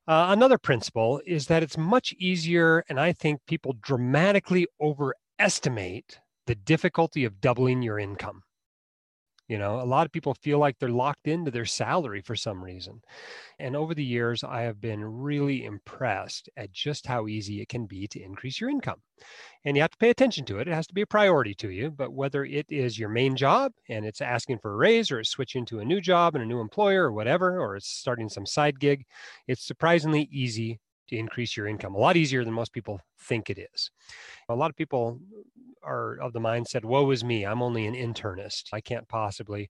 Uh, 0.06 0.28
another 0.30 0.58
principle 0.58 1.22
is 1.26 1.48
that 1.48 1.64
it's 1.64 1.78
much 1.78 2.14
easier, 2.20 2.84
and 2.90 3.00
I 3.00 3.14
think 3.14 3.40
people 3.48 3.76
dramatically 3.82 4.68
overestimate 4.82 6.20
the 6.46 6.56
difficulty 6.56 7.24
of 7.24 7.40
doubling 7.40 7.82
your 7.82 8.00
income. 8.00 8.44
You 9.50 9.58
know, 9.58 9.82
a 9.82 9.84
lot 9.84 10.06
of 10.06 10.12
people 10.12 10.34
feel 10.36 10.58
like 10.58 10.80
they're 10.80 10.90
locked 10.90 11.28
into 11.28 11.52
their 11.52 11.66
salary 11.66 12.22
for 12.22 12.36
some 12.36 12.64
reason. 12.64 13.02
And 13.60 13.76
over 13.76 13.94
the 13.94 14.04
years, 14.04 14.44
I 14.44 14.62
have 14.62 14.80
been 14.80 15.04
really 15.04 15.66
impressed 15.66 16.50
at 16.56 16.72
just 16.72 17.08
how 17.08 17.28
easy 17.28 17.62
it 17.62 17.68
can 17.68 17.86
be 17.86 18.08
to 18.08 18.24
increase 18.24 18.62
your 18.62 18.70
income. 18.70 19.02
And 19.66 19.76
you 19.76 19.82
have 19.82 19.92
to 19.92 19.98
pay 19.98 20.10
attention 20.10 20.46
to 20.46 20.60
it. 20.60 20.68
It 20.68 20.74
has 20.74 20.88
to 20.88 20.94
be 20.94 21.02
a 21.02 21.08
priority 21.08 21.54
to 21.56 21.70
you. 21.70 21.92
But 21.92 22.14
whether 22.14 22.46
it 22.46 22.68
is 22.70 22.98
your 22.98 23.10
main 23.10 23.36
job 23.36 23.74
and 23.90 24.06
it's 24.06 24.22
asking 24.22 24.60
for 24.60 24.74
a 24.74 24.78
raise 24.78 25.12
or 25.12 25.20
it's 25.20 25.30
switching 25.30 25.66
to 25.66 25.80
a 25.80 25.86
new 25.86 26.00
job 26.00 26.36
and 26.36 26.44
a 26.44 26.48
new 26.48 26.62
employer 26.62 27.04
or 27.04 27.12
whatever, 27.12 27.60
or 27.60 27.76
it's 27.76 27.90
starting 27.90 28.30
some 28.30 28.46
side 28.46 28.80
gig, 28.80 29.06
it's 29.48 29.66
surprisingly 29.66 30.30
easy 30.32 30.80
to 31.10 31.18
increase 31.18 31.56
your 31.56 31.68
income. 31.68 31.96
A 31.96 32.00
lot 32.00 32.18
easier 32.18 32.44
than 32.44 32.54
most 32.54 32.74
people 32.74 33.00
think 33.20 33.50
it 33.50 33.60
is. 33.74 33.92
A 34.50 34.56
lot 34.56 34.70
of 34.70 34.76
people 34.76 35.20
are 35.84 36.16
of 36.16 36.34
the 36.34 36.40
mindset, 36.40 36.86
woe 36.86 37.10
is 37.12 37.24
me, 37.24 37.46
I'm 37.46 37.62
only 37.62 37.86
an 37.86 37.96
internist. 37.96 38.66
I 38.72 38.82
can't 38.82 39.08
possibly 39.08 39.70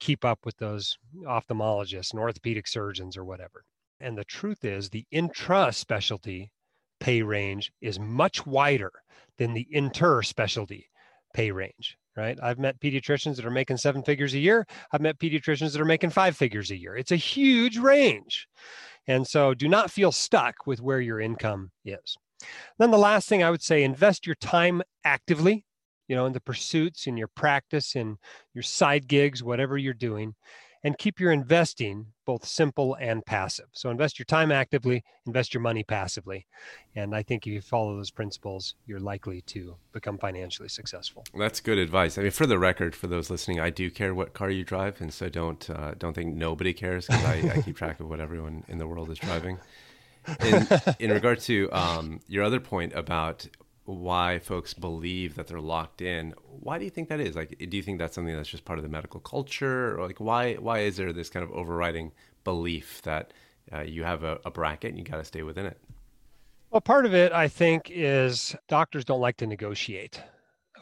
keep 0.00 0.24
up 0.24 0.40
with 0.44 0.56
those 0.56 0.96
ophthalmologists 1.24 2.12
and 2.12 2.20
orthopedic 2.20 2.66
surgeons 2.66 3.16
or 3.16 3.24
whatever. 3.24 3.64
And 4.00 4.18
the 4.18 4.24
truth 4.24 4.64
is, 4.64 4.90
the 4.90 5.06
intra 5.10 5.72
specialty 5.72 6.52
pay 7.00 7.22
range 7.22 7.72
is 7.80 8.00
much 8.00 8.46
wider 8.46 8.90
than 9.38 9.54
the 9.54 9.66
inter 9.70 10.22
specialty 10.22 10.88
pay 11.34 11.50
range, 11.50 11.96
right? 12.16 12.38
I've 12.42 12.58
met 12.58 12.80
pediatricians 12.80 13.36
that 13.36 13.44
are 13.44 13.50
making 13.50 13.76
seven 13.76 14.02
figures 14.02 14.34
a 14.34 14.38
year. 14.38 14.66
I've 14.92 15.00
met 15.00 15.18
pediatricians 15.18 15.72
that 15.72 15.80
are 15.80 15.86
making 15.86 16.10
five 16.10 16.36
figures 16.36 16.70
a 16.70 16.76
year. 16.76 16.96
It's 16.96 17.12
a 17.12 17.16
huge 17.16 17.78
range. 17.78 18.48
And 19.06 19.26
so 19.26 19.54
do 19.54 19.68
not 19.68 19.90
feel 19.90 20.12
stuck 20.12 20.66
with 20.66 20.80
where 20.80 21.00
your 21.00 21.20
income 21.20 21.70
is. 21.84 22.16
Then 22.78 22.90
the 22.90 22.98
last 22.98 23.28
thing 23.28 23.42
I 23.42 23.50
would 23.50 23.62
say 23.62 23.82
invest 23.82 24.26
your 24.26 24.36
time 24.36 24.82
actively, 25.04 25.64
you 26.08 26.16
know, 26.16 26.26
in 26.26 26.32
the 26.32 26.40
pursuits, 26.40 27.06
in 27.06 27.16
your 27.16 27.28
practice, 27.28 27.96
in 27.96 28.18
your 28.54 28.62
side 28.62 29.08
gigs, 29.08 29.42
whatever 29.42 29.76
you're 29.76 29.94
doing 29.94 30.34
and 30.84 30.98
keep 30.98 31.20
your 31.20 31.32
investing 31.32 32.06
both 32.24 32.44
simple 32.44 32.96
and 33.00 33.24
passive. 33.24 33.66
So 33.72 33.90
invest 33.90 34.18
your 34.18 34.24
time 34.24 34.52
actively, 34.52 35.04
invest 35.26 35.54
your 35.54 35.60
money 35.60 35.82
passively. 35.82 36.46
And 36.94 37.14
I 37.14 37.22
think 37.22 37.46
if 37.46 37.52
you 37.52 37.60
follow 37.60 37.96
those 37.96 38.10
principles, 38.10 38.74
you're 38.86 39.00
likely 39.00 39.42
to 39.42 39.76
become 39.92 40.18
financially 40.18 40.68
successful. 40.68 41.24
That's 41.36 41.60
good 41.60 41.78
advice. 41.78 42.18
I 42.18 42.22
mean, 42.22 42.30
for 42.30 42.46
the 42.46 42.58
record, 42.58 42.94
for 42.94 43.06
those 43.06 43.30
listening, 43.30 43.60
I 43.60 43.70
do 43.70 43.90
care 43.90 44.14
what 44.14 44.34
car 44.34 44.50
you 44.50 44.64
drive, 44.64 45.00
and 45.00 45.12
so 45.12 45.28
don't 45.28 45.68
uh, 45.70 45.94
don't 45.98 46.14
think 46.14 46.34
nobody 46.34 46.72
cares 46.72 47.06
because 47.06 47.24
I, 47.24 47.52
I, 47.56 47.62
keep 47.62 47.76
track 47.76 48.00
of 48.00 48.08
what 48.08 48.20
everyone 48.20 48.64
in 48.68 48.78
the 48.78 48.86
world 48.86 49.10
is 49.10 49.18
driving. 49.18 49.58
In, 50.44 50.68
in 51.00 51.10
regard 51.10 51.40
to 51.40 51.68
um, 51.72 52.20
your 52.28 52.44
other 52.44 52.60
point 52.60 52.92
about 52.94 53.46
why 53.84 54.38
folks 54.38 54.74
believe 54.74 55.34
that 55.34 55.48
they're 55.48 55.60
locked 55.60 56.00
in. 56.00 56.34
Why 56.60 56.78
do 56.78 56.84
you 56.84 56.90
think 56.90 57.08
that 57.08 57.20
is? 57.20 57.34
Like, 57.34 57.56
do 57.58 57.76
you 57.76 57.82
think 57.82 57.98
that's 57.98 58.14
something 58.14 58.34
that's 58.34 58.48
just 58.48 58.64
part 58.64 58.78
of 58.78 58.82
the 58.82 58.88
medical 58.88 59.20
culture, 59.20 59.98
or 59.98 60.06
like 60.06 60.20
why 60.20 60.54
why 60.54 60.80
is 60.80 60.96
there 60.96 61.12
this 61.12 61.30
kind 61.30 61.42
of 61.44 61.50
overriding 61.52 62.12
belief 62.44 63.02
that 63.02 63.32
uh, 63.72 63.80
you 63.80 64.04
have 64.04 64.22
a, 64.24 64.38
a 64.44 64.50
bracket 64.50 64.90
and 64.90 64.98
you 64.98 65.04
got 65.04 65.18
to 65.18 65.24
stay 65.24 65.42
within 65.42 65.66
it? 65.66 65.78
Well, 66.70 66.80
part 66.80 67.04
of 67.04 67.14
it, 67.14 67.32
I 67.32 67.48
think, 67.48 67.90
is 67.90 68.56
doctors 68.68 69.04
don't 69.04 69.20
like 69.20 69.36
to 69.38 69.46
negotiate. 69.46 70.22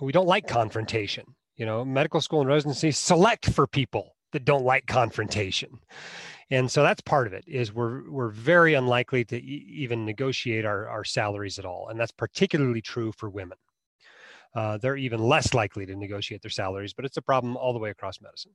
We 0.00 0.12
don't 0.12 0.28
like 0.28 0.46
confrontation. 0.46 1.24
You 1.56 1.66
know, 1.66 1.84
medical 1.84 2.20
school 2.20 2.40
and 2.40 2.48
residency 2.48 2.90
select 2.90 3.50
for 3.50 3.66
people 3.66 4.14
that 4.32 4.44
don't 4.44 4.64
like 4.64 4.86
confrontation 4.86 5.80
and 6.50 6.70
so 6.70 6.82
that's 6.82 7.00
part 7.00 7.26
of 7.26 7.32
it 7.32 7.44
is 7.46 7.72
we're 7.72 8.10
we're 8.10 8.30
very 8.30 8.74
unlikely 8.74 9.24
to 9.26 9.36
e- 9.36 9.66
even 9.70 10.04
negotiate 10.04 10.64
our, 10.64 10.88
our 10.88 11.04
salaries 11.04 11.58
at 11.58 11.64
all 11.64 11.88
and 11.88 11.98
that's 11.98 12.12
particularly 12.12 12.82
true 12.82 13.12
for 13.12 13.30
women. 13.30 13.58
Uh, 14.52 14.76
they're 14.78 14.96
even 14.96 15.20
less 15.20 15.54
likely 15.54 15.86
to 15.86 15.94
negotiate 15.94 16.42
their 16.42 16.50
salaries 16.50 16.92
but 16.92 17.04
it's 17.04 17.16
a 17.16 17.22
problem 17.22 17.56
all 17.56 17.72
the 17.72 17.78
way 17.78 17.90
across 17.90 18.20
medicine. 18.20 18.52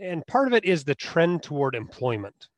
And 0.00 0.26
part 0.26 0.46
of 0.46 0.54
it 0.54 0.64
is 0.64 0.84
the 0.84 0.94
trend 0.94 1.42
toward 1.42 1.74
employment. 1.74 2.48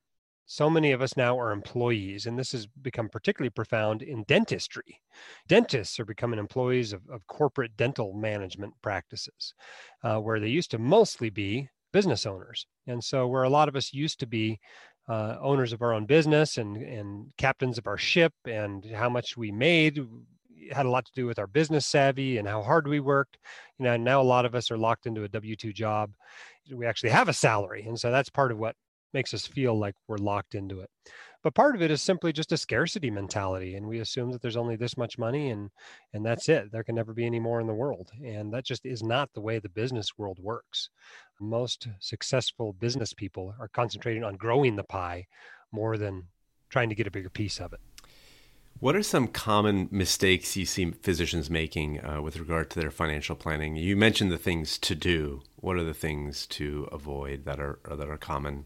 So 0.45 0.69
many 0.69 0.93
of 0.93 1.01
us 1.01 1.17
now 1.17 1.39
are 1.39 1.51
employees 1.51 2.27
and 2.27 2.39
this 2.39 2.53
has 2.53 2.67
become 2.67 3.09
particularly 3.09 3.49
profound 3.49 4.03
in 4.03 4.25
dentistry. 4.25 5.01
Dentists 5.49 5.99
are 5.99 6.05
becoming 6.05 6.39
employees 6.39 6.93
of, 6.93 7.09
of 7.09 7.27
corporate 7.27 7.75
dental 7.79 8.13
management 8.13 8.75
practices 8.83 9.55
uh, 10.05 10.19
where 10.19 10.41
they 10.41 10.49
used 10.49 10.73
to 10.73 10.79
mostly 10.79 11.31
be 11.31 11.71
business 11.93 12.27
owners. 12.27 12.67
And 12.87 13.03
so, 13.03 13.27
where 13.27 13.43
a 13.43 13.51
lot 13.51 13.69
of 13.69 13.77
us 13.77 13.93
used 13.93 14.21
to 14.21 14.27
be 14.27 14.61
uh, 15.09 15.37
owners 15.41 15.73
of 15.73 15.83
our 15.83 15.93
own 15.93 16.07
business 16.07 16.59
and, 16.59 16.77
and 16.77 17.33
captains 17.37 17.79
of 17.79 17.87
our 17.87 17.99
ship 17.99 18.33
and 18.47 18.85
how 18.95 19.09
much 19.09 19.37
we 19.37 19.51
made 19.51 20.01
had 20.71 20.87
a 20.87 20.91
lot 20.91 21.05
to 21.05 21.13
do 21.15 21.27
with 21.27 21.39
our 21.39 21.49
business 21.49 21.87
savvy 21.87 22.39
and 22.39 22.47
how 22.47 22.63
hard 22.63 22.87
we 22.87 23.01
worked. 23.01 23.37
You 23.79 23.85
know, 23.85 23.97
now 23.97 24.21
a 24.21 24.23
lot 24.23 24.45
of 24.45 24.55
us 24.55 24.71
are 24.71 24.79
locked 24.79 25.07
into 25.07 25.25
a 25.25 25.29
W 25.29 25.57
2 25.57 25.73
job. 25.73 26.13
We 26.73 26.87
actually 26.87 27.11
have 27.11 27.29
a 27.29 27.33
salary. 27.33 27.85
And 27.87 27.99
so, 27.99 28.11
that's 28.11 28.31
part 28.31 28.53
of 28.53 28.59
what 28.59 28.77
makes 29.13 29.35
us 29.35 29.47
feel 29.47 29.79
like 29.79 29.95
we're 30.09 30.17
locked 30.17 30.55
into 30.55 30.81
it 30.81 30.91
but 31.43 31.55
part 31.55 31.75
of 31.75 31.83
it 31.83 31.91
is 31.91 32.01
simply 32.01 32.33
just 32.33 32.53
a 32.53 32.57
scarcity 32.57 33.11
mentality 33.11 33.75
and 33.75 33.87
we 33.87 34.01
assume 34.01 34.31
that 34.31 34.41
there's 34.41 34.57
only 34.57 34.77
this 34.77 34.97
much 34.97 35.19
money 35.19 35.51
and 35.51 35.71
and 36.13 36.25
that's 36.25 36.49
it 36.49 36.71
there 36.73 36.85
can 36.85 36.95
never 36.95 37.13
be 37.13 37.27
any 37.27 37.41
more 37.41 37.61
in 37.61 37.67
the 37.67 37.75
world 37.75 38.11
and 38.25 38.53
that 38.53 38.65
just 38.65 38.85
is 38.87 39.03
not 39.03 39.33
the 39.35 39.41
way 39.41 39.59
the 39.59 39.69
business 39.69 40.17
world 40.17 40.39
works 40.41 40.91
most 41.41 41.89
successful 41.99 42.73
business 42.73 43.13
people 43.13 43.55
are 43.59 43.69
concentrating 43.69 44.23
on 44.25 44.37
growing 44.37 44.77
the 44.77 44.85
pie 44.85 45.27
more 45.73 45.97
than 45.97 46.25
trying 46.69 46.89
to 46.89 46.95
get 46.95 47.07
a 47.07 47.11
bigger 47.11 47.31
piece 47.31 47.61
of 47.61 47.73
it 47.73 47.81
what 48.83 48.97
are 48.97 49.03
some 49.05 49.29
common 49.29 49.89
mistakes 49.93 50.57
you 50.57 50.67
see 50.67 50.91
physicians 50.91 51.49
making 51.49 52.05
uh, 52.05 52.21
with 52.21 52.39
regard 52.39 52.69
to 52.71 52.81
their 52.81 52.91
financial 52.91 53.37
planning? 53.37 53.77
You 53.77 53.97
mentioned 53.97 54.33
the 54.33 54.39
things 54.39 54.77
to 54.79 54.97
do. 54.97 55.43
What 55.55 55.77
are 55.77 55.85
the 55.85 55.95
things 55.95 56.49
to 56.49 56.89
avoid 56.91 57.45
that 57.45 57.61
are 57.61 57.79
that 57.89 58.09
are 58.09 58.19
common? 58.19 58.65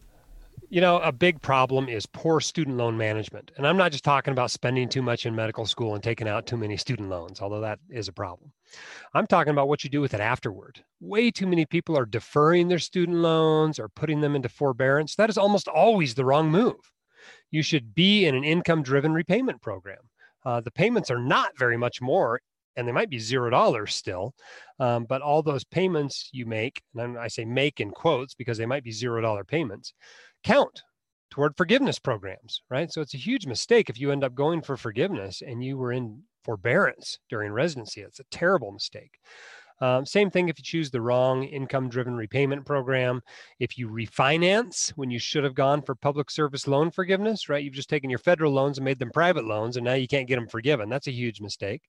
You 0.69 0.81
know, 0.81 0.99
a 0.99 1.13
big 1.13 1.41
problem 1.41 1.87
is 1.87 2.05
poor 2.05 2.41
student 2.41 2.75
loan 2.75 2.97
management. 2.97 3.51
And 3.55 3.65
I'm 3.65 3.77
not 3.77 3.93
just 3.93 4.03
talking 4.03 4.33
about 4.33 4.51
spending 4.51 4.89
too 4.89 5.01
much 5.01 5.25
in 5.25 5.33
medical 5.33 5.65
school 5.65 5.95
and 5.95 6.03
taking 6.03 6.27
out 6.27 6.45
too 6.45 6.57
many 6.57 6.75
student 6.75 7.07
loans, 7.07 7.39
although 7.39 7.61
that 7.61 7.79
is 7.89 8.09
a 8.09 8.13
problem. 8.13 8.51
I'm 9.13 9.27
talking 9.27 9.51
about 9.51 9.69
what 9.69 9.85
you 9.85 9.89
do 9.89 10.01
with 10.01 10.13
it 10.13 10.19
afterward. 10.19 10.83
Way 10.99 11.31
too 11.31 11.47
many 11.47 11.65
people 11.65 11.97
are 11.97 12.05
deferring 12.05 12.67
their 12.67 12.79
student 12.79 13.19
loans 13.19 13.79
or 13.79 13.87
putting 13.87 14.19
them 14.19 14.35
into 14.35 14.49
forbearance. 14.49 15.15
That 15.15 15.29
is 15.29 15.37
almost 15.37 15.69
always 15.69 16.15
the 16.15 16.25
wrong 16.25 16.51
move. 16.51 16.91
You 17.49 17.61
should 17.61 17.95
be 17.95 18.25
in 18.25 18.35
an 18.35 18.43
income 18.43 18.83
driven 18.83 19.13
repayment 19.13 19.61
program. 19.61 20.09
Uh, 20.43 20.59
the 20.59 20.71
payments 20.71 21.09
are 21.09 21.19
not 21.19 21.57
very 21.57 21.77
much 21.77 22.01
more 22.01 22.41
and 22.77 22.87
they 22.87 22.91
might 22.93 23.09
be 23.09 23.19
zero 23.19 23.49
dollars 23.49 23.93
still. 23.95 24.33
Um, 24.79 25.05
but 25.05 25.21
all 25.21 25.41
those 25.41 25.65
payments 25.65 26.29
you 26.31 26.45
make, 26.45 26.81
and 26.95 27.17
I 27.17 27.27
say 27.27 27.43
make 27.43 27.81
in 27.81 27.91
quotes 27.91 28.35
because 28.35 28.57
they 28.57 28.65
might 28.65 28.83
be 28.83 28.91
zero 28.91 29.19
dollar 29.21 29.43
payments, 29.43 29.93
count 30.43 30.83
toward 31.29 31.57
forgiveness 31.57 31.99
programs, 31.99 32.61
right? 32.69 32.91
So 32.91 33.01
it's 33.01 33.13
a 33.13 33.17
huge 33.17 33.45
mistake 33.45 33.89
if 33.89 33.99
you 33.99 34.11
end 34.11 34.23
up 34.23 34.35
going 34.35 34.61
for 34.61 34.77
forgiveness 34.77 35.41
and 35.45 35.63
you 35.63 35.77
were 35.77 35.91
in 35.91 36.21
forbearance 36.45 37.19
during 37.29 37.51
residency. 37.51 38.01
It's 38.01 38.19
a 38.19 38.25
terrible 38.31 38.71
mistake. 38.71 39.19
Um, 39.79 40.05
same 40.05 40.31
thing 40.31 40.49
if 40.49 40.57
you 40.57 40.63
choose 40.63 40.89
the 40.89 41.01
wrong 41.01 41.43
income 41.43 41.89
driven 41.89 42.15
repayment 42.15 42.65
program. 42.65 43.21
If 43.59 43.77
you 43.77 43.89
refinance 43.89 44.89
when 44.91 45.11
you 45.11 45.19
should 45.19 45.43
have 45.43 45.53
gone 45.53 45.81
for 45.81 45.95
public 45.95 46.31
service 46.31 46.67
loan 46.67 46.91
forgiveness, 46.91 47.49
right? 47.49 47.63
You've 47.63 47.73
just 47.73 47.89
taken 47.89 48.09
your 48.09 48.19
federal 48.19 48.51
loans 48.51 48.77
and 48.77 48.85
made 48.85 48.99
them 48.99 49.11
private 49.13 49.45
loans, 49.45 49.77
and 49.77 49.85
now 49.85 49.93
you 49.93 50.07
can't 50.07 50.27
get 50.27 50.35
them 50.35 50.47
forgiven. 50.47 50.89
That's 50.89 51.07
a 51.07 51.11
huge 51.11 51.41
mistake. 51.41 51.83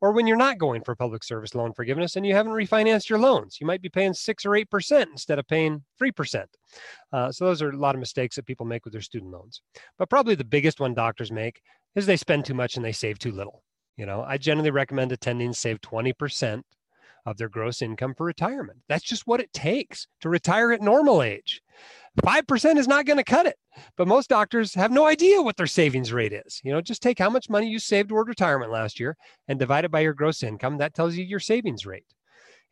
Or 0.00 0.12
when 0.12 0.26
you're 0.26 0.36
not 0.36 0.58
going 0.58 0.82
for 0.82 0.94
public 0.94 1.24
service 1.24 1.54
loan 1.54 1.72
forgiveness 1.72 2.16
and 2.16 2.26
you 2.26 2.34
haven't 2.34 2.52
refinanced 2.52 3.08
your 3.08 3.18
loans, 3.18 3.58
you 3.60 3.66
might 3.66 3.82
be 3.82 3.88
paying 3.88 4.14
six 4.14 4.44
or 4.44 4.50
8% 4.50 5.06
instead 5.10 5.38
of 5.38 5.48
paying 5.48 5.82
3%. 6.00 6.44
Uh, 7.12 7.32
so 7.32 7.46
those 7.46 7.62
are 7.62 7.70
a 7.70 7.76
lot 7.76 7.94
of 7.94 8.00
mistakes 8.00 8.36
that 8.36 8.46
people 8.46 8.66
make 8.66 8.84
with 8.84 8.92
their 8.92 9.02
student 9.02 9.32
loans. 9.32 9.62
But 9.98 10.10
probably 10.10 10.34
the 10.34 10.44
biggest 10.44 10.80
one 10.80 10.94
doctors 10.94 11.32
make 11.32 11.60
is 11.94 12.04
they 12.04 12.16
spend 12.16 12.44
too 12.44 12.54
much 12.54 12.76
and 12.76 12.84
they 12.84 12.92
save 12.92 13.18
too 13.18 13.32
little. 13.32 13.62
You 13.96 14.04
know, 14.04 14.22
I 14.22 14.36
generally 14.36 14.70
recommend 14.70 15.12
attending 15.12 15.54
save 15.54 15.80
20% 15.80 16.62
of 17.26 17.36
their 17.36 17.48
gross 17.48 17.82
income 17.82 18.14
for 18.16 18.24
retirement. 18.24 18.78
That's 18.88 19.04
just 19.04 19.26
what 19.26 19.40
it 19.40 19.52
takes 19.52 20.06
to 20.20 20.28
retire 20.28 20.72
at 20.72 20.80
normal 20.80 21.22
age. 21.22 21.60
5% 22.22 22.76
is 22.76 22.88
not 22.88 23.04
going 23.04 23.18
to 23.18 23.24
cut 23.24 23.46
it. 23.46 23.56
But 23.96 24.08
most 24.08 24.30
doctors 24.30 24.72
have 24.74 24.90
no 24.90 25.06
idea 25.06 25.42
what 25.42 25.56
their 25.58 25.66
savings 25.66 26.12
rate 26.12 26.32
is. 26.32 26.60
You 26.64 26.72
know, 26.72 26.80
just 26.80 27.02
take 27.02 27.18
how 27.18 27.28
much 27.28 27.50
money 27.50 27.68
you 27.68 27.78
saved 27.78 28.08
toward 28.08 28.28
retirement 28.28 28.72
last 28.72 28.98
year 28.98 29.16
and 29.48 29.58
divide 29.58 29.84
it 29.84 29.90
by 29.90 30.00
your 30.00 30.14
gross 30.14 30.42
income. 30.42 30.78
That 30.78 30.94
tells 30.94 31.16
you 31.16 31.24
your 31.24 31.40
savings 31.40 31.84
rate. 31.84 32.06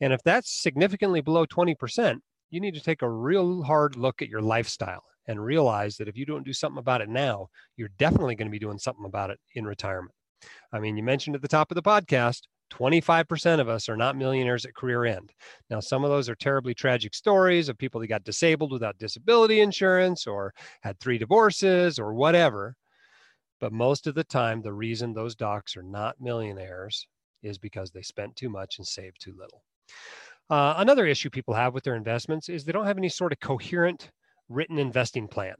And 0.00 0.12
if 0.12 0.22
that's 0.22 0.62
significantly 0.62 1.20
below 1.20 1.44
20%, 1.44 2.20
you 2.50 2.60
need 2.60 2.74
to 2.74 2.80
take 2.80 3.02
a 3.02 3.10
real 3.10 3.62
hard 3.62 3.96
look 3.96 4.22
at 4.22 4.28
your 4.28 4.40
lifestyle 4.40 5.02
and 5.26 5.44
realize 5.44 5.96
that 5.96 6.08
if 6.08 6.16
you 6.16 6.24
don't 6.24 6.44
do 6.44 6.52
something 6.52 6.78
about 6.78 7.00
it 7.00 7.08
now, 7.08 7.48
you're 7.76 7.90
definitely 7.98 8.34
going 8.34 8.48
to 8.48 8.52
be 8.52 8.58
doing 8.58 8.78
something 8.78 9.04
about 9.04 9.30
it 9.30 9.40
in 9.54 9.64
retirement. 9.64 10.14
I 10.72 10.78
mean, 10.78 10.96
you 10.96 11.02
mentioned 11.02 11.36
at 11.36 11.42
the 11.42 11.48
top 11.48 11.70
of 11.70 11.74
the 11.74 11.82
podcast, 11.82 12.42
25% 12.78 13.60
of 13.60 13.68
us 13.68 13.88
are 13.88 13.96
not 13.96 14.16
millionaires 14.16 14.64
at 14.64 14.74
career 14.74 15.04
end. 15.04 15.32
Now, 15.70 15.80
some 15.80 16.02
of 16.02 16.10
those 16.10 16.28
are 16.28 16.34
terribly 16.34 16.74
tragic 16.74 17.14
stories 17.14 17.68
of 17.68 17.78
people 17.78 18.00
that 18.00 18.08
got 18.08 18.24
disabled 18.24 18.72
without 18.72 18.98
disability 18.98 19.60
insurance 19.60 20.26
or 20.26 20.52
had 20.82 20.98
three 20.98 21.18
divorces 21.18 21.98
or 21.98 22.14
whatever. 22.14 22.74
But 23.60 23.72
most 23.72 24.06
of 24.06 24.14
the 24.14 24.24
time, 24.24 24.60
the 24.60 24.72
reason 24.72 25.12
those 25.12 25.36
docs 25.36 25.76
are 25.76 25.82
not 25.82 26.20
millionaires 26.20 27.06
is 27.42 27.58
because 27.58 27.90
they 27.90 28.02
spent 28.02 28.34
too 28.34 28.48
much 28.48 28.78
and 28.78 28.86
saved 28.86 29.20
too 29.20 29.34
little. 29.38 29.62
Uh, 30.50 30.74
another 30.78 31.06
issue 31.06 31.30
people 31.30 31.54
have 31.54 31.74
with 31.74 31.84
their 31.84 31.96
investments 31.96 32.48
is 32.48 32.64
they 32.64 32.72
don't 32.72 32.86
have 32.86 32.98
any 32.98 33.08
sort 33.08 33.32
of 33.32 33.40
coherent 33.40 34.10
written 34.48 34.78
investing 34.78 35.28
plan 35.28 35.54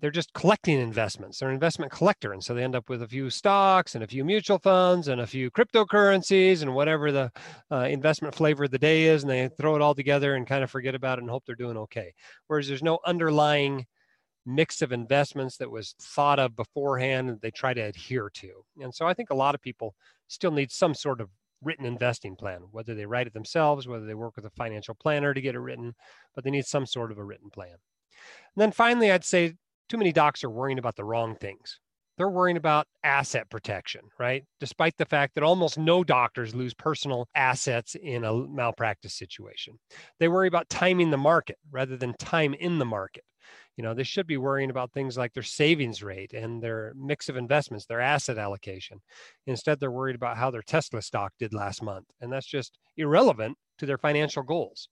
they're 0.00 0.10
just 0.10 0.32
collecting 0.32 0.80
investments. 0.80 1.38
They're 1.38 1.48
an 1.48 1.54
investment 1.54 1.92
collector. 1.92 2.32
And 2.32 2.42
so 2.42 2.54
they 2.54 2.64
end 2.64 2.74
up 2.74 2.88
with 2.88 3.02
a 3.02 3.08
few 3.08 3.30
stocks 3.30 3.94
and 3.94 4.02
a 4.02 4.06
few 4.06 4.24
mutual 4.24 4.58
funds 4.58 5.08
and 5.08 5.20
a 5.20 5.26
few 5.26 5.50
cryptocurrencies 5.50 6.62
and 6.62 6.74
whatever 6.74 7.12
the 7.12 7.30
uh, 7.70 7.86
investment 7.88 8.34
flavor 8.34 8.64
of 8.64 8.72
the 8.72 8.78
day 8.78 9.04
is. 9.04 9.22
And 9.22 9.30
they 9.30 9.48
throw 9.48 9.76
it 9.76 9.82
all 9.82 9.94
together 9.94 10.34
and 10.34 10.46
kind 10.46 10.64
of 10.64 10.70
forget 10.70 10.96
about 10.96 11.18
it 11.18 11.22
and 11.22 11.30
hope 11.30 11.44
they're 11.46 11.54
doing 11.54 11.76
okay. 11.76 12.12
Whereas 12.48 12.66
there's 12.66 12.82
no 12.82 12.98
underlying 13.06 13.86
mix 14.44 14.82
of 14.82 14.92
investments 14.92 15.56
that 15.58 15.70
was 15.70 15.94
thought 16.00 16.38
of 16.38 16.56
beforehand 16.56 17.28
and 17.28 17.40
they 17.40 17.50
try 17.50 17.72
to 17.72 17.80
adhere 17.80 18.30
to. 18.34 18.64
And 18.80 18.94
so 18.94 19.06
I 19.06 19.14
think 19.14 19.30
a 19.30 19.34
lot 19.34 19.54
of 19.54 19.62
people 19.62 19.94
still 20.28 20.52
need 20.52 20.72
some 20.72 20.94
sort 20.94 21.20
of 21.20 21.28
written 21.62 21.86
investing 21.86 22.36
plan, 22.36 22.62
whether 22.70 22.94
they 22.94 23.06
write 23.06 23.26
it 23.26 23.34
themselves, 23.34 23.88
whether 23.88 24.06
they 24.06 24.14
work 24.14 24.36
with 24.36 24.44
a 24.44 24.50
financial 24.50 24.94
planner 24.94 25.32
to 25.32 25.40
get 25.40 25.54
it 25.54 25.60
written, 25.60 25.94
but 26.34 26.44
they 26.44 26.50
need 26.50 26.66
some 26.66 26.86
sort 26.86 27.10
of 27.12 27.18
a 27.18 27.24
written 27.24 27.50
plan. 27.50 27.70
And 27.70 28.62
then 28.62 28.72
finally, 28.72 29.10
I'd 29.10 29.24
say 29.24 29.54
too 29.88 29.96
many 29.98 30.12
docs 30.12 30.44
are 30.44 30.50
worrying 30.50 30.78
about 30.78 30.96
the 30.96 31.04
wrong 31.04 31.36
things. 31.36 31.78
they're 32.16 32.30
worrying 32.30 32.56
about 32.56 32.86
asset 33.04 33.48
protection, 33.50 34.00
right? 34.18 34.44
Despite 34.58 34.96
the 34.96 35.04
fact 35.04 35.34
that 35.34 35.44
almost 35.44 35.78
no 35.78 36.02
doctors 36.02 36.54
lose 36.54 36.72
personal 36.74 37.28
assets 37.34 37.94
in 37.94 38.24
a 38.24 38.32
malpractice 38.32 39.14
situation. 39.14 39.78
They 40.18 40.28
worry 40.28 40.48
about 40.48 40.70
timing 40.70 41.10
the 41.10 41.18
market 41.18 41.58
rather 41.70 41.96
than 41.96 42.14
time 42.18 42.54
in 42.54 42.78
the 42.78 42.86
market. 42.86 43.24
You 43.76 43.84
know, 43.84 43.92
they 43.92 44.04
should 44.04 44.26
be 44.26 44.38
worrying 44.38 44.70
about 44.70 44.92
things 44.92 45.18
like 45.18 45.34
their 45.34 45.42
savings 45.42 46.02
rate 46.02 46.32
and 46.32 46.62
their 46.62 46.94
mix 46.96 47.28
of 47.28 47.36
investments, 47.36 47.84
their 47.84 48.00
asset 48.00 48.38
allocation. 48.38 49.02
Instead, 49.46 49.78
they're 49.78 49.90
worried 49.90 50.16
about 50.16 50.38
how 50.38 50.50
their 50.50 50.62
Tesla 50.62 51.02
stock 51.02 51.32
did 51.38 51.52
last 51.52 51.82
month. 51.82 52.06
And 52.22 52.32
that's 52.32 52.46
just 52.46 52.78
irrelevant 52.96 53.58
to 53.76 53.84
their 53.84 53.98
financial 53.98 54.42
goals. 54.42 54.88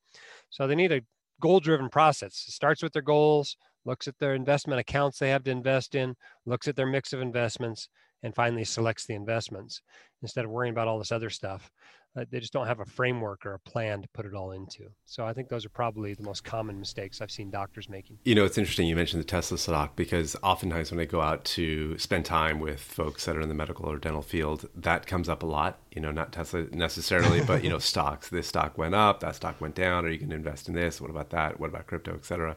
So 0.50 0.66
they 0.66 0.74
need 0.74 0.92
a 0.92 1.00
goal 1.40 1.60
driven 1.60 1.88
process. 1.88 2.44
It 2.46 2.52
starts 2.52 2.82
with 2.82 2.92
their 2.92 3.00
goals, 3.00 3.56
looks 3.84 4.08
at 4.08 4.18
their 4.18 4.34
investment 4.34 4.80
accounts 4.80 5.18
they 5.18 5.30
have 5.30 5.44
to 5.44 5.50
invest 5.50 5.94
in, 5.94 6.14
looks 6.46 6.68
at 6.68 6.76
their 6.76 6.86
mix 6.86 7.12
of 7.12 7.20
investments, 7.20 7.88
and 8.22 8.34
finally 8.34 8.64
selects 8.64 9.06
the 9.06 9.14
investments 9.14 9.82
instead 10.22 10.44
of 10.44 10.50
worrying 10.50 10.72
about 10.72 10.88
all 10.88 10.98
this 10.98 11.12
other 11.12 11.30
stuff. 11.30 11.70
Uh, 12.16 12.24
they 12.30 12.38
just 12.38 12.52
don't 12.52 12.68
have 12.68 12.78
a 12.78 12.84
framework 12.84 13.44
or 13.44 13.54
a 13.54 13.58
plan 13.58 14.00
to 14.00 14.08
put 14.14 14.24
it 14.24 14.34
all 14.34 14.52
into. 14.52 14.84
So 15.04 15.26
I 15.26 15.32
think 15.32 15.48
those 15.48 15.66
are 15.66 15.70
probably 15.70 16.14
the 16.14 16.22
most 16.22 16.44
common 16.44 16.78
mistakes 16.78 17.20
I've 17.20 17.30
seen 17.30 17.50
doctors 17.50 17.88
making. 17.88 18.18
You 18.24 18.36
know, 18.36 18.44
it's 18.44 18.56
interesting 18.56 18.86
you 18.86 18.94
mentioned 18.94 19.20
the 19.20 19.26
Tesla 19.26 19.58
stock 19.58 19.96
because 19.96 20.36
oftentimes 20.42 20.92
when 20.92 21.00
I 21.00 21.06
go 21.06 21.20
out 21.20 21.44
to 21.46 21.98
spend 21.98 22.24
time 22.24 22.60
with 22.60 22.80
folks 22.80 23.24
that 23.24 23.36
are 23.36 23.40
in 23.40 23.48
the 23.48 23.54
medical 23.54 23.90
or 23.90 23.98
dental 23.98 24.22
field, 24.22 24.68
that 24.76 25.08
comes 25.08 25.28
up 25.28 25.42
a 25.42 25.46
lot. 25.46 25.80
You 25.90 26.02
know, 26.02 26.12
not 26.12 26.32
Tesla 26.32 26.66
necessarily, 26.70 27.42
but 27.42 27.64
you 27.64 27.70
know, 27.70 27.78
stocks. 27.80 28.28
This 28.28 28.46
stock 28.46 28.78
went 28.78 28.94
up, 28.94 29.20
that 29.20 29.34
stock 29.34 29.60
went 29.60 29.74
down. 29.74 30.04
Are 30.06 30.08
you 30.08 30.18
going 30.18 30.30
to 30.30 30.36
invest 30.36 30.68
in 30.68 30.74
this? 30.74 31.00
What 31.00 31.10
about 31.10 31.30
that? 31.30 31.58
What 31.58 31.68
about 31.68 31.88
crypto, 31.88 32.14
et 32.14 32.24
cetera? 32.24 32.56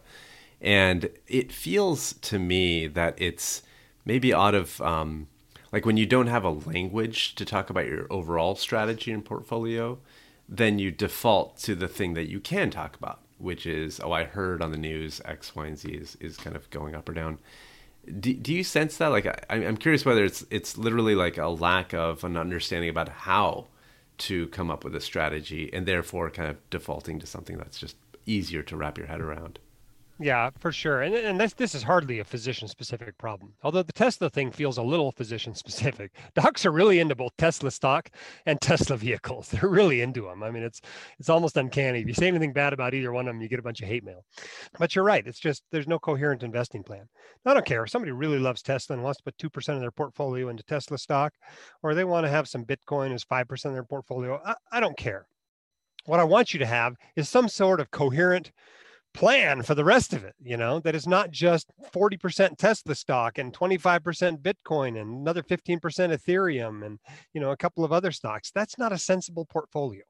And 0.61 1.09
it 1.27 1.51
feels 1.51 2.13
to 2.13 2.39
me 2.39 2.87
that 2.87 3.15
it's 3.17 3.61
maybe 4.05 4.33
out 4.33 4.55
of 4.55 4.81
um, 4.81 5.27
like 5.71 5.85
when 5.85 5.97
you 5.97 6.05
don't 6.05 6.27
have 6.27 6.43
a 6.43 6.49
language 6.49 7.35
to 7.35 7.45
talk 7.45 7.69
about 7.69 7.85
your 7.87 8.07
overall 8.09 8.55
strategy 8.55 9.11
and 9.11 9.23
portfolio, 9.23 9.99
then 10.47 10.79
you 10.79 10.91
default 10.91 11.57
to 11.59 11.75
the 11.75 11.87
thing 11.87 12.13
that 12.13 12.29
you 12.29 12.39
can 12.39 12.69
talk 12.69 12.95
about, 12.95 13.19
which 13.37 13.65
is, 13.65 13.99
oh, 13.99 14.11
I 14.11 14.23
heard 14.23 14.61
on 14.61 14.71
the 14.71 14.77
news 14.77 15.21
X, 15.25 15.55
Y, 15.55 15.67
and 15.67 15.77
Z 15.77 15.89
is, 15.89 16.17
is 16.19 16.37
kind 16.37 16.55
of 16.55 16.69
going 16.69 16.95
up 16.95 17.09
or 17.09 17.13
down. 17.13 17.39
Do, 18.19 18.33
do 18.33 18.53
you 18.53 18.63
sense 18.63 18.97
that? 18.97 19.09
Like, 19.09 19.27
I, 19.27 19.55
I'm 19.65 19.75
curious 19.77 20.05
whether 20.05 20.23
it's 20.23 20.45
it's 20.49 20.77
literally 20.77 21.15
like 21.15 21.37
a 21.37 21.47
lack 21.47 21.93
of 21.93 22.23
an 22.23 22.37
understanding 22.37 22.89
about 22.89 23.09
how 23.09 23.67
to 24.19 24.47
come 24.47 24.71
up 24.71 24.83
with 24.85 24.95
a 24.95 25.01
strategy, 25.01 25.69
and 25.73 25.85
therefore 25.85 26.31
kind 26.31 26.49
of 26.49 26.69
defaulting 26.69 27.19
to 27.19 27.27
something 27.27 27.57
that's 27.57 27.77
just 27.77 27.97
easier 28.25 28.63
to 28.63 28.77
wrap 28.77 28.97
your 28.97 29.07
head 29.07 29.19
around. 29.19 29.59
Yeah, 30.19 30.49
for 30.57 30.71
sure. 30.71 31.03
And, 31.03 31.13
and 31.13 31.39
this, 31.39 31.53
this 31.53 31.75
is 31.75 31.83
hardly 31.83 32.19
a 32.19 32.23
physician 32.23 32.67
specific 32.67 33.15
problem. 33.19 33.53
Although 33.61 33.83
the 33.83 33.93
Tesla 33.93 34.29
thing 34.29 34.49
feels 34.49 34.77
a 34.77 34.83
little 34.83 35.11
physician 35.11 35.53
specific. 35.53 36.11
Docs 36.33 36.65
are 36.65 36.71
really 36.71 36.99
into 36.99 37.13
both 37.13 37.37
Tesla 37.37 37.69
stock 37.69 38.09
and 38.47 38.59
Tesla 38.59 38.97
vehicles. 38.97 39.49
They're 39.51 39.69
really 39.69 40.01
into 40.01 40.23
them. 40.23 40.41
I 40.41 40.49
mean, 40.49 40.63
it's 40.63 40.81
it's 41.19 41.29
almost 41.29 41.57
uncanny. 41.57 41.99
If 42.01 42.07
you 42.07 42.15
say 42.15 42.27
anything 42.27 42.51
bad 42.51 42.73
about 42.73 42.95
either 42.95 43.11
one 43.11 43.27
of 43.27 43.35
them, 43.35 43.41
you 43.41 43.47
get 43.47 43.59
a 43.59 43.63
bunch 43.63 43.81
of 43.81 43.87
hate 43.87 44.03
mail. 44.03 44.25
But 44.79 44.95
you're 44.95 45.05
right. 45.05 45.25
It's 45.25 45.39
just 45.39 45.63
there's 45.71 45.87
no 45.87 45.99
coherent 45.99 46.41
investing 46.41 46.83
plan. 46.83 47.07
I 47.45 47.53
don't 47.53 47.65
care 47.65 47.83
if 47.83 47.91
somebody 47.91 48.11
really 48.11 48.39
loves 48.39 48.63
Tesla 48.63 48.95
and 48.95 49.03
wants 49.03 49.19
to 49.19 49.23
put 49.23 49.37
2% 49.37 49.75
of 49.75 49.81
their 49.81 49.91
portfolio 49.91 50.49
into 50.49 50.63
Tesla 50.63 50.97
stock, 50.97 51.33
or 51.83 51.93
they 51.93 52.03
want 52.03 52.25
to 52.25 52.31
have 52.31 52.47
some 52.47 52.65
Bitcoin 52.65 53.13
as 53.13 53.23
5% 53.23 53.65
of 53.65 53.73
their 53.73 53.83
portfolio. 53.83 54.41
I, 54.43 54.55
I 54.71 54.79
don't 54.79 54.97
care. 54.97 55.27
What 56.05 56.19
I 56.19 56.23
want 56.23 56.53
you 56.53 56.59
to 56.59 56.65
have 56.65 56.95
is 57.15 57.29
some 57.29 57.47
sort 57.47 57.79
of 57.79 57.91
coherent 57.91 58.51
plan 59.17 59.63
for 59.63 59.73
the 59.73 59.83
rest 59.83 60.13
of 60.13 60.23
it, 60.23 60.35
you 60.39 60.55
know, 60.55 60.79
that 60.79 60.93
is 60.93 61.07
not 61.07 61.31
just 61.31 61.71
40% 61.91 62.55
Tesla 62.57 62.93
stock 62.93 63.39
and 63.39 63.51
25% 63.51 64.43
Bitcoin 64.43 65.01
and 65.01 65.21
another 65.21 65.41
15% 65.41 65.79
Ethereum 65.79 66.85
and, 66.85 66.99
you 67.33 67.41
know, 67.41 67.49
a 67.49 67.57
couple 67.57 67.83
of 67.83 67.91
other 67.91 68.11
stocks. 68.11 68.51
That's 68.53 68.77
not 68.77 68.91
a 68.91 68.97
sensible 68.99 69.45
portfolio 69.45 70.03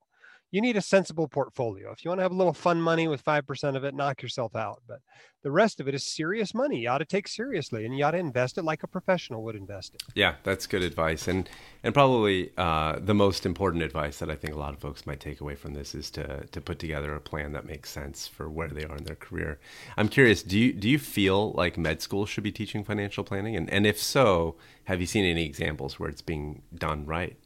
you 0.51 0.61
need 0.61 0.77
a 0.77 0.81
sensible 0.81 1.27
portfolio. 1.27 1.91
If 1.91 2.05
you 2.05 2.09
want 2.09 2.19
to 2.19 2.23
have 2.23 2.31
a 2.31 2.35
little 2.35 2.53
fun 2.53 2.81
money 2.81 3.07
with 3.07 3.23
5% 3.23 3.75
of 3.75 3.83
it, 3.83 3.93
knock 3.93 4.21
yourself 4.21 4.55
out. 4.55 4.81
But 4.87 4.99
the 5.43 5.51
rest 5.51 5.79
of 5.79 5.87
it 5.87 5.95
is 5.95 6.05
serious 6.05 6.53
money. 6.53 6.79
You 6.79 6.89
ought 6.89 6.99
to 6.99 7.05
take 7.05 7.27
seriously 7.27 7.85
and 7.85 7.97
you 7.97 8.05
ought 8.05 8.11
to 8.11 8.17
invest 8.17 8.57
it 8.57 8.63
like 8.63 8.83
a 8.83 8.87
professional 8.87 9.43
would 9.43 9.55
invest 9.55 9.95
it. 9.95 10.03
Yeah, 10.15 10.35
that's 10.43 10.65
good 10.65 10.83
advice. 10.83 11.27
And 11.27 11.49
and 11.83 11.93
probably 11.93 12.51
uh, 12.57 12.99
the 12.99 13.13
most 13.13 13.45
important 13.45 13.83
advice 13.83 14.19
that 14.19 14.29
I 14.29 14.35
think 14.35 14.53
a 14.53 14.57
lot 14.57 14.73
of 14.73 14.79
folks 14.79 15.05
might 15.05 15.19
take 15.19 15.41
away 15.41 15.55
from 15.55 15.73
this 15.73 15.93
is 15.93 16.09
to 16.11 16.45
to 16.47 16.61
put 16.61 16.79
together 16.79 17.13
a 17.13 17.21
plan 17.21 17.51
that 17.51 17.65
makes 17.65 17.89
sense 17.89 18.27
for 18.27 18.49
where 18.49 18.69
they 18.69 18.85
are 18.85 18.95
in 18.95 19.03
their 19.03 19.15
career. 19.15 19.59
I'm 19.97 20.07
curious, 20.07 20.43
do 20.43 20.57
you 20.57 20.71
do 20.71 20.89
you 20.89 20.99
feel 20.99 21.51
like 21.53 21.77
med 21.77 22.01
school 22.01 22.25
should 22.25 22.43
be 22.43 22.51
teaching 22.51 22.83
financial 22.83 23.23
planning? 23.23 23.55
And 23.55 23.69
and 23.69 23.85
if 23.85 23.99
so, 23.99 24.55
have 24.85 25.01
you 25.01 25.07
seen 25.07 25.25
any 25.25 25.45
examples 25.45 25.99
where 25.99 26.09
it's 26.09 26.21
being 26.21 26.61
done 26.73 27.05
right? 27.05 27.37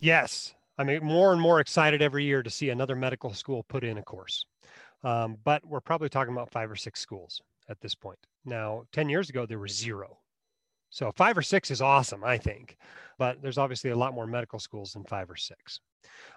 Yes, 0.00 0.54
I'm 0.78 1.04
more 1.04 1.32
and 1.32 1.40
more 1.40 1.60
excited 1.60 2.02
every 2.02 2.24
year 2.24 2.42
to 2.42 2.50
see 2.50 2.70
another 2.70 2.96
medical 2.96 3.32
school 3.32 3.62
put 3.64 3.84
in 3.84 3.98
a 3.98 4.02
course. 4.02 4.44
Um, 5.04 5.36
but 5.44 5.64
we're 5.64 5.80
probably 5.80 6.08
talking 6.08 6.32
about 6.32 6.50
five 6.50 6.70
or 6.70 6.76
six 6.76 7.00
schools 7.00 7.40
at 7.68 7.80
this 7.80 7.94
point. 7.94 8.18
Now, 8.44 8.84
10 8.92 9.08
years 9.08 9.30
ago, 9.30 9.46
there 9.46 9.58
were 9.58 9.68
zero. 9.68 10.18
So 10.90 11.12
five 11.16 11.36
or 11.36 11.42
six 11.42 11.70
is 11.70 11.82
awesome, 11.82 12.24
I 12.24 12.38
think. 12.38 12.76
But 13.18 13.42
there's 13.42 13.58
obviously 13.58 13.90
a 13.90 13.96
lot 13.96 14.14
more 14.14 14.26
medical 14.26 14.58
schools 14.58 14.92
than 14.92 15.04
five 15.04 15.30
or 15.30 15.36
six. 15.36 15.80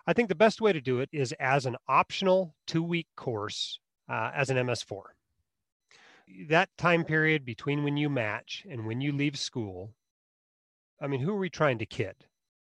I 0.05 0.13
think 0.13 0.29
the 0.29 0.35
best 0.35 0.61
way 0.61 0.73
to 0.73 0.81
do 0.81 0.99
it 0.99 1.09
is 1.11 1.33
as 1.39 1.65
an 1.65 1.77
optional 1.87 2.55
two 2.65 2.83
week 2.83 3.07
course 3.15 3.79
uh, 4.09 4.31
as 4.33 4.49
an 4.49 4.57
MS4. 4.57 5.01
That 6.47 6.69
time 6.77 7.03
period 7.03 7.45
between 7.45 7.83
when 7.83 7.97
you 7.97 8.09
match 8.09 8.65
and 8.69 8.85
when 8.85 9.01
you 9.01 9.11
leave 9.11 9.37
school, 9.37 9.93
I 11.01 11.07
mean, 11.07 11.21
who 11.21 11.31
are 11.31 11.37
we 11.37 11.49
trying 11.49 11.77
to 11.79 11.85
kid? 11.85 12.15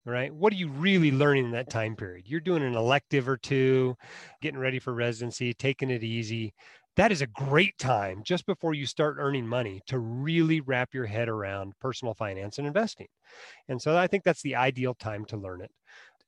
Right? 0.05 0.33
What 0.33 0.53
are 0.53 0.57
you 0.57 0.69
really 0.69 1.11
learning 1.11 1.45
in 1.45 1.51
that 1.51 1.69
time 1.69 1.95
period? 1.95 2.27
You're 2.27 2.39
doing 2.39 2.63
an 2.63 2.75
elective 2.75 3.27
or 3.27 3.37
two, 3.37 3.95
getting 4.41 4.59
ready 4.59 4.79
for 4.79 4.93
residency, 4.93 5.53
taking 5.53 5.89
it 5.89 6.03
easy. 6.03 6.53
That 6.95 7.11
is 7.11 7.21
a 7.21 7.27
great 7.27 7.77
time 7.77 8.21
just 8.23 8.45
before 8.45 8.73
you 8.73 8.85
start 8.85 9.17
earning 9.19 9.47
money 9.47 9.81
to 9.87 9.99
really 9.99 10.61
wrap 10.61 10.93
your 10.93 11.05
head 11.05 11.27
around 11.27 11.73
personal 11.81 12.13
finance 12.13 12.57
and 12.57 12.67
investing. 12.67 13.07
And 13.67 13.81
so 13.81 13.97
I 13.97 14.07
think 14.07 14.23
that's 14.23 14.43
the 14.43 14.55
ideal 14.55 14.93
time 14.93 15.25
to 15.25 15.37
learn 15.37 15.61
it. 15.61 15.71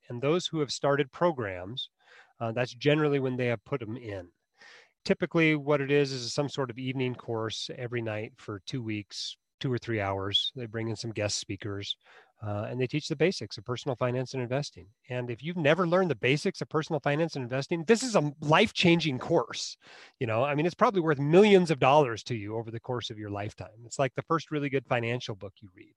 And 0.08 0.20
those 0.20 0.46
who 0.46 0.60
have 0.60 0.70
started 0.70 1.10
programs, 1.12 1.88
uh, 2.40 2.52
that's 2.52 2.74
generally 2.74 3.20
when 3.20 3.36
they 3.36 3.46
have 3.46 3.64
put 3.64 3.80
them 3.80 3.96
in. 3.96 4.28
Typically, 5.04 5.54
what 5.54 5.80
it 5.80 5.90
is 5.90 6.12
is 6.12 6.34
some 6.34 6.48
sort 6.48 6.70
of 6.70 6.78
evening 6.78 7.14
course 7.14 7.70
every 7.78 8.02
night 8.02 8.32
for 8.36 8.60
two 8.66 8.82
weeks, 8.82 9.36
two 9.60 9.72
or 9.72 9.78
three 9.78 10.00
hours. 10.00 10.52
They 10.54 10.66
bring 10.66 10.88
in 10.88 10.96
some 10.96 11.12
guest 11.12 11.38
speakers 11.38 11.96
uh, 12.46 12.66
and 12.68 12.80
they 12.80 12.86
teach 12.86 13.08
the 13.08 13.16
basics 13.16 13.58
of 13.58 13.64
personal 13.64 13.96
finance 13.96 14.34
and 14.34 14.42
investing. 14.42 14.86
And 15.10 15.30
if 15.30 15.42
you've 15.42 15.56
never 15.56 15.88
learned 15.88 16.10
the 16.10 16.14
basics 16.16 16.60
of 16.60 16.68
personal 16.68 17.00
finance 17.00 17.34
and 17.34 17.42
investing, 17.42 17.84
this 17.84 18.02
is 18.02 18.14
a 18.14 18.32
life 18.40 18.72
changing 18.72 19.18
course. 19.18 19.76
You 20.20 20.26
know, 20.28 20.44
I 20.44 20.54
mean, 20.54 20.64
it's 20.64 20.74
probably 20.74 21.00
worth 21.00 21.18
millions 21.18 21.70
of 21.70 21.80
dollars 21.80 22.22
to 22.24 22.36
you 22.36 22.56
over 22.56 22.70
the 22.70 22.80
course 22.80 23.10
of 23.10 23.18
your 23.18 23.30
lifetime. 23.30 23.68
It's 23.84 23.98
like 23.98 24.14
the 24.14 24.22
first 24.22 24.50
really 24.50 24.68
good 24.68 24.86
financial 24.86 25.34
book 25.34 25.54
you 25.60 25.68
read. 25.74 25.94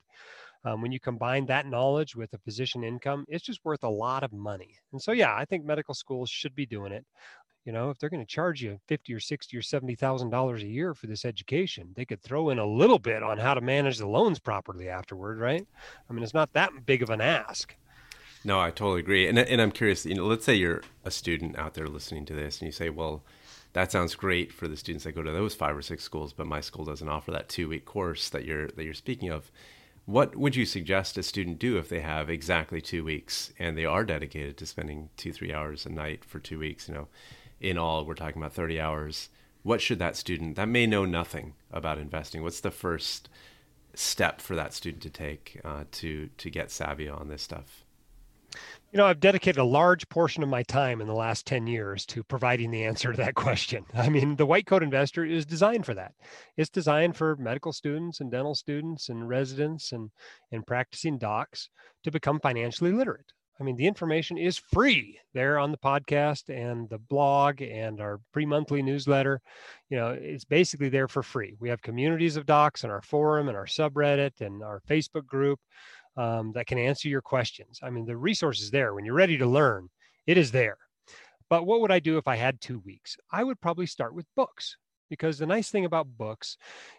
Um, 0.64 0.80
when 0.80 0.92
you 0.92 1.00
combine 1.00 1.46
that 1.46 1.66
knowledge 1.66 2.14
with 2.14 2.32
a 2.34 2.38
physician 2.38 2.84
income, 2.84 3.24
it's 3.28 3.44
just 3.44 3.64
worth 3.64 3.82
a 3.82 3.88
lot 3.88 4.22
of 4.22 4.32
money. 4.32 4.76
And 4.92 5.02
so, 5.02 5.10
yeah, 5.10 5.34
I 5.34 5.44
think 5.44 5.64
medical 5.64 5.94
schools 5.94 6.30
should 6.30 6.54
be 6.54 6.66
doing 6.66 6.92
it 6.92 7.04
you 7.64 7.72
know 7.72 7.90
if 7.90 7.98
they're 7.98 8.10
going 8.10 8.20
to 8.20 8.26
charge 8.26 8.62
you 8.62 8.78
50 8.88 9.14
or 9.14 9.20
60 9.20 9.56
or 9.56 9.62
70 9.62 9.94
thousand 9.94 10.30
dollars 10.30 10.62
a 10.62 10.66
year 10.66 10.94
for 10.94 11.06
this 11.06 11.24
education 11.24 11.92
they 11.96 12.04
could 12.04 12.22
throw 12.22 12.50
in 12.50 12.58
a 12.58 12.66
little 12.66 12.98
bit 12.98 13.22
on 13.22 13.38
how 13.38 13.54
to 13.54 13.60
manage 13.60 13.98
the 13.98 14.08
loans 14.08 14.38
properly 14.38 14.88
afterward 14.88 15.38
right? 15.38 15.66
I 16.08 16.12
mean 16.12 16.22
it's 16.22 16.34
not 16.34 16.52
that 16.54 16.86
big 16.86 17.02
of 17.02 17.10
an 17.10 17.20
ask. 17.20 17.74
No 18.44 18.60
i 18.60 18.70
totally 18.70 19.00
agree 19.00 19.28
and, 19.28 19.38
and 19.38 19.60
i'm 19.60 19.72
curious 19.72 20.04
you 20.04 20.14
know 20.14 20.26
let's 20.26 20.44
say 20.44 20.54
you're 20.54 20.82
a 21.04 21.10
student 21.10 21.58
out 21.58 21.74
there 21.74 21.86
listening 21.86 22.24
to 22.26 22.34
this 22.34 22.58
and 22.58 22.66
you 22.66 22.72
say 22.72 22.90
well 22.90 23.22
that 23.72 23.90
sounds 23.90 24.14
great 24.14 24.52
for 24.52 24.68
the 24.68 24.76
students 24.76 25.04
that 25.04 25.12
go 25.12 25.22
to 25.22 25.32
those 25.32 25.54
five 25.54 25.76
or 25.76 25.82
six 25.82 26.04
schools 26.04 26.32
but 26.32 26.46
my 26.46 26.60
school 26.60 26.84
doesn't 26.84 27.08
offer 27.08 27.30
that 27.30 27.48
two 27.48 27.68
week 27.68 27.84
course 27.84 28.28
that 28.28 28.44
you're 28.44 28.68
that 28.68 28.84
you're 28.84 28.94
speaking 28.94 29.30
of. 29.30 29.50
What 30.04 30.34
would 30.34 30.56
you 30.56 30.66
suggest 30.66 31.16
a 31.16 31.22
student 31.22 31.60
do 31.60 31.78
if 31.78 31.88
they 31.88 32.00
have 32.00 32.28
exactly 32.28 32.80
two 32.80 33.04
weeks 33.04 33.52
and 33.58 33.78
they 33.78 33.84
are 33.84 34.04
dedicated 34.04 34.56
to 34.58 34.66
spending 34.66 35.10
two 35.16 35.32
three 35.32 35.54
hours 35.54 35.86
a 35.86 35.90
night 35.90 36.24
for 36.24 36.38
two 36.38 36.58
weeks 36.58 36.88
you 36.88 36.94
know 36.94 37.08
in 37.62 37.78
all, 37.78 38.04
we're 38.04 38.14
talking 38.14 38.42
about 38.42 38.52
30 38.52 38.80
hours. 38.80 39.28
What 39.62 39.80
should 39.80 40.00
that 40.00 40.16
student 40.16 40.56
that 40.56 40.68
may 40.68 40.86
know 40.86 41.04
nothing 41.04 41.54
about 41.70 41.98
investing? 41.98 42.42
What's 42.42 42.60
the 42.60 42.72
first 42.72 43.28
step 43.94 44.40
for 44.40 44.56
that 44.56 44.74
student 44.74 45.02
to 45.04 45.10
take 45.10 45.60
uh, 45.64 45.84
to 45.92 46.28
to 46.36 46.50
get 46.50 46.70
savvy 46.70 47.08
on 47.08 47.28
this 47.28 47.42
stuff? 47.42 47.84
You 48.90 48.98
know, 48.98 49.06
I've 49.06 49.20
dedicated 49.20 49.58
a 49.58 49.64
large 49.64 50.06
portion 50.10 50.42
of 50.42 50.50
my 50.50 50.62
time 50.64 51.00
in 51.00 51.06
the 51.06 51.14
last 51.14 51.46
10 51.46 51.66
years 51.66 52.04
to 52.06 52.22
providing 52.22 52.70
the 52.70 52.84
answer 52.84 53.12
to 53.12 53.16
that 53.16 53.34
question. 53.36 53.86
I 53.94 54.10
mean, 54.10 54.36
the 54.36 54.44
white 54.44 54.66
coat 54.66 54.82
investor 54.82 55.24
is 55.24 55.46
designed 55.46 55.86
for 55.86 55.94
that. 55.94 56.12
It's 56.58 56.68
designed 56.68 57.16
for 57.16 57.36
medical 57.36 57.72
students 57.72 58.20
and 58.20 58.30
dental 58.30 58.54
students 58.54 59.08
and 59.08 59.26
residents 59.26 59.92
and, 59.92 60.10
and 60.50 60.66
practicing 60.66 61.16
docs 61.16 61.70
to 62.04 62.10
become 62.10 62.40
financially 62.40 62.92
literate. 62.92 63.32
I 63.62 63.64
mean, 63.64 63.76
the 63.76 63.86
information 63.86 64.38
is 64.38 64.58
free 64.58 65.20
there 65.34 65.56
on 65.56 65.70
the 65.70 65.78
podcast 65.78 66.48
and 66.48 66.88
the 66.88 66.98
blog 66.98 67.62
and 67.62 68.00
our 68.00 68.18
pre 68.32 68.44
monthly 68.44 68.82
newsletter. 68.82 69.40
You 69.88 69.98
know, 69.98 70.08
it's 70.08 70.44
basically 70.44 70.88
there 70.88 71.06
for 71.06 71.22
free. 71.22 71.54
We 71.60 71.68
have 71.68 71.80
communities 71.80 72.36
of 72.36 72.44
docs 72.44 72.82
in 72.82 72.90
our 72.90 73.02
forum 73.02 73.46
and 73.46 73.56
our 73.56 73.66
subreddit 73.66 74.40
and 74.40 74.64
our 74.64 74.82
Facebook 74.90 75.26
group 75.26 75.60
um, 76.16 76.50
that 76.56 76.66
can 76.66 76.76
answer 76.76 77.08
your 77.08 77.22
questions. 77.22 77.78
I 77.84 77.90
mean, 77.90 78.04
the 78.04 78.16
resource 78.16 78.60
is 78.60 78.72
there. 78.72 78.94
When 78.94 79.04
you're 79.04 79.14
ready 79.14 79.38
to 79.38 79.46
learn, 79.46 79.88
it 80.26 80.36
is 80.36 80.50
there. 80.50 80.78
But 81.48 81.64
what 81.64 81.82
would 81.82 81.92
I 81.92 82.00
do 82.00 82.18
if 82.18 82.26
I 82.26 82.34
had 82.34 82.60
two 82.60 82.80
weeks? 82.80 83.16
I 83.30 83.44
would 83.44 83.60
probably 83.60 83.86
start 83.86 84.12
with 84.12 84.26
books 84.34 84.76
because 85.12 85.36
the 85.36 85.44
nice 85.44 85.68
thing 85.68 85.84
about 85.84 86.16
books 86.16 86.56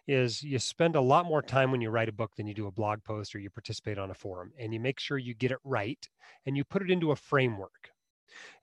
is 0.08 0.44
you 0.44 0.60
spend 0.60 0.96
a 0.96 1.02
lot 1.02 1.26
more 1.26 1.42
time 1.42 1.72
when 1.72 1.82
you 1.82 1.90
write 1.90 2.10
a 2.10 2.14
book 2.14 2.36
than 2.36 2.46
you 2.46 2.54
do 2.54 2.68
a 2.68 2.72
blog 2.72 3.04
post 3.04 3.34
or 3.34 3.40
you 3.40 3.50
participate 3.50 3.98
on 3.98 4.12
a 4.12 4.14
forum 4.14 4.52
and 4.60 4.72
you 4.72 4.80
make 4.80 5.00
sure 5.00 5.18
you 5.18 5.34
get 5.34 5.50
it 5.50 5.58
right 5.64 6.08
and 6.46 6.56
you 6.56 6.64
put 6.64 6.84
it 6.84 6.92
into 6.92 7.10
a 7.10 7.16
framework. 7.16 7.90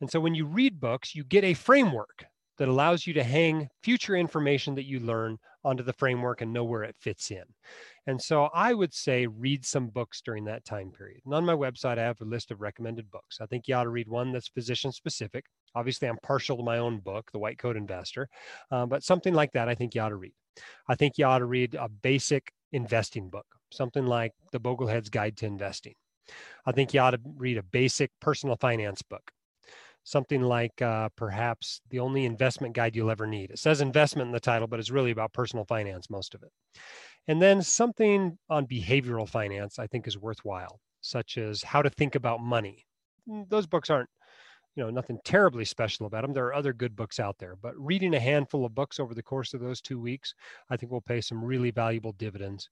And 0.01 0.09
so 0.09 0.21
when 0.21 0.37
you 0.37 0.47
read 0.47 0.79
books, 0.79 1.17
you 1.17 1.25
get 1.25 1.43
a 1.43 1.55
framework 1.55 2.27
that 2.61 2.68
allows 2.68 3.07
you 3.07 3.14
to 3.14 3.25
hang 3.25 3.70
future 3.83 4.14
information 4.14 4.75
that 4.75 4.85
you 4.85 5.01
learn 5.01 5.38
onto 5.64 5.83
the 5.83 5.94
framework 5.94 6.42
and 6.42 6.53
know 6.53 6.62
where 6.62 6.83
it 6.83 6.94
fits 7.01 7.31
in. 7.31 7.42
And 8.07 8.20
so 8.20 8.51
I 8.53 8.75
would 8.75 8.92
say 8.92 9.27
read 9.27 9.64
some 9.64 9.87
books 9.87 10.20
during 10.20 10.44
that 10.44 10.66
time 10.66 10.90
period. 10.90 11.23
And 11.25 11.33
on 11.33 11.46
my 11.46 11.55
website, 11.55 11.99
I 11.99 12.03
have 12.03 12.20
a 12.20 12.27
list 12.27 12.51
of 12.51 12.61
recommended 12.61 13.11
books. 13.11 13.38
I 13.40 13.46
think 13.46 13.66
you 13.66 13.75
ought 13.75 13.85
to 13.85 13.88
read 13.88 14.09
one 14.09 14.31
that's 14.31 14.49
physician 14.49 14.92
specific. 14.92 15.46
Obviously, 15.75 16.07
I'm 16.07 16.18
partial 16.23 16.59
to 16.59 16.62
my 16.62 16.77
own 16.77 16.99
book, 16.99 17.31
The 17.33 17.38
White 17.38 17.57
Coat 17.57 17.79
Investor, 17.79 18.29
uh, 18.70 18.85
but 18.85 19.05
something 19.05 19.33
like 19.33 19.53
that 19.53 19.70
I 19.70 19.75
think 19.75 19.94
you 19.94 20.03
ought 20.03 20.11
to 20.11 20.16
read. 20.16 20.35
I 20.87 20.96
think 20.96 21.16
you 21.16 21.25
ought 21.25 21.38
to 21.38 21.46
read 21.46 21.75
a 21.77 21.88
basic 21.88 22.53
investing 22.73 23.31
book, 23.31 23.46
something 23.73 24.05
like 24.05 24.33
The 24.53 24.61
Boglehead's 24.61 25.09
Guide 25.09 25.38
to 25.38 25.46
Investing. 25.46 25.94
I 26.66 26.73
think 26.73 26.92
you 26.92 27.01
ought 27.01 27.12
to 27.12 27.20
read 27.25 27.57
a 27.57 27.62
basic 27.62 28.11
personal 28.20 28.57
finance 28.57 29.01
book 29.01 29.33
something 30.05 30.43
like 30.43 30.81
uh, 30.83 31.09
perhaps 31.17 31.81
the 31.91 32.01
only 32.01 32.25
investment 32.25 32.75
guide 32.75 32.97
you'll 32.97 33.11
ever 33.11 33.27
need. 33.27 33.51
It 33.51 33.59
says 33.59 33.81
investment 33.81 34.29
in 34.29 34.33
the 34.33 34.41
title, 34.41 34.67
but 34.67 34.81
it's 34.81 34.91
really 34.91 35.11
about 35.11 35.33
personal 35.33 35.65
finance, 35.65 36.11
most 36.11 36.35
of 36.35 36.43
it. 36.43 36.51
And 37.29 37.41
then 37.41 37.63
something 37.63 38.39
on 38.49 38.67
behavioral 38.67 39.29
finance, 39.29 39.79
I 39.79 39.87
think 39.87 40.07
is 40.07 40.19
worthwhile, 40.19 40.81
such 41.01 41.39
as 41.39 41.63
how 41.63 41.83
to 41.83 41.91
think 41.91 42.15
about 42.15 42.41
money. 42.41 42.87
Mm, 43.29 43.49
those 43.49 43.67
books 43.67 43.91
aren't, 43.91 44.09
you 44.75 44.83
know, 44.83 44.91
nothing 44.91 45.19
terribly 45.25 45.65
special 45.65 46.07
about 46.07 46.23
them. 46.23 46.33
There 46.33 46.47
are 46.47 46.55
other 46.55 46.73
good 46.73 46.97
books 46.97 47.21
out 47.21 47.37
there, 47.39 47.57
but 47.61 47.75
reading 47.77 48.15
a 48.15 48.21
handful 48.21 48.65
of 48.65 48.75
books 48.75 48.99
over 48.99 49.15
the 49.15 49.23
course 49.23 49.53
of 49.53 49.61
those 49.61 49.81
two 49.81 50.01
weeks, 50.01 50.35
I 50.71 50.77
think 50.77 50.91
will 50.91 51.01
pay 51.01 51.21
some 51.21 51.45
really 51.45 51.71
valuable 51.71 52.13
dividends. 52.13 52.69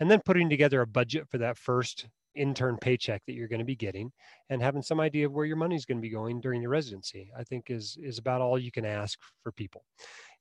And 0.00 0.10
then 0.10 0.20
putting 0.24 0.50
together 0.50 0.80
a 0.80 0.86
budget 0.86 1.28
for 1.28 1.38
that 1.38 1.56
first 1.56 2.08
intern 2.34 2.76
paycheck 2.80 3.22
that 3.26 3.34
you're 3.34 3.48
going 3.48 3.58
to 3.58 3.64
be 3.64 3.76
getting 3.76 4.10
and 4.50 4.62
having 4.62 4.82
some 4.82 5.00
idea 5.00 5.26
of 5.26 5.32
where 5.32 5.46
your 5.46 5.56
money 5.56 5.76
is 5.76 5.84
going 5.84 5.98
to 5.98 6.02
be 6.02 6.10
going 6.10 6.40
during 6.40 6.60
your 6.60 6.70
residency 6.70 7.30
i 7.38 7.42
think 7.44 7.70
is 7.70 7.96
is 8.00 8.18
about 8.18 8.40
all 8.40 8.58
you 8.58 8.70
can 8.70 8.84
ask 8.84 9.18
for 9.42 9.52
people. 9.52 9.84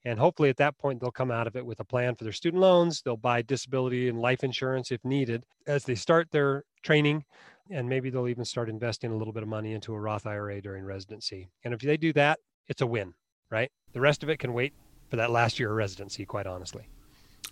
And 0.03 0.17
hopefully 0.17 0.49
at 0.49 0.57
that 0.57 0.77
point 0.77 0.99
they'll 0.99 1.11
come 1.11 1.31
out 1.31 1.47
of 1.47 1.55
it 1.55 1.65
with 1.65 1.79
a 1.79 1.85
plan 1.85 2.15
for 2.15 2.23
their 2.23 2.33
student 2.33 2.61
loans. 2.61 3.01
They'll 3.01 3.17
buy 3.17 3.43
disability 3.43 4.09
and 4.09 4.19
life 4.19 4.43
insurance 4.43 4.91
if 4.91 5.03
needed 5.05 5.43
as 5.67 5.83
they 5.83 5.95
start 5.95 6.31
their 6.31 6.63
training. 6.81 7.23
And 7.69 7.87
maybe 7.87 8.09
they'll 8.09 8.27
even 8.27 8.43
start 8.43 8.67
investing 8.67 9.11
a 9.11 9.15
little 9.15 9.33
bit 9.33 9.43
of 9.43 9.49
money 9.49 9.73
into 9.73 9.93
a 9.93 9.99
roth 9.99 10.25
ira 10.25 10.61
during 10.61 10.83
residency. 10.83 11.49
And 11.63 11.73
if 11.73 11.81
they 11.81 11.97
do 11.97 12.13
that 12.13 12.39
it's 12.67 12.81
a 12.81 12.87
win 12.87 13.13
right? 13.49 13.69
The 13.91 13.99
rest 13.99 14.23
of 14.23 14.29
it 14.29 14.37
can 14.37 14.53
wait 14.53 14.73
for 15.09 15.17
that 15.17 15.29
last 15.29 15.59
year 15.59 15.71
of 15.71 15.75
residency 15.75 16.25
quite 16.25 16.47
honestly 16.47 16.87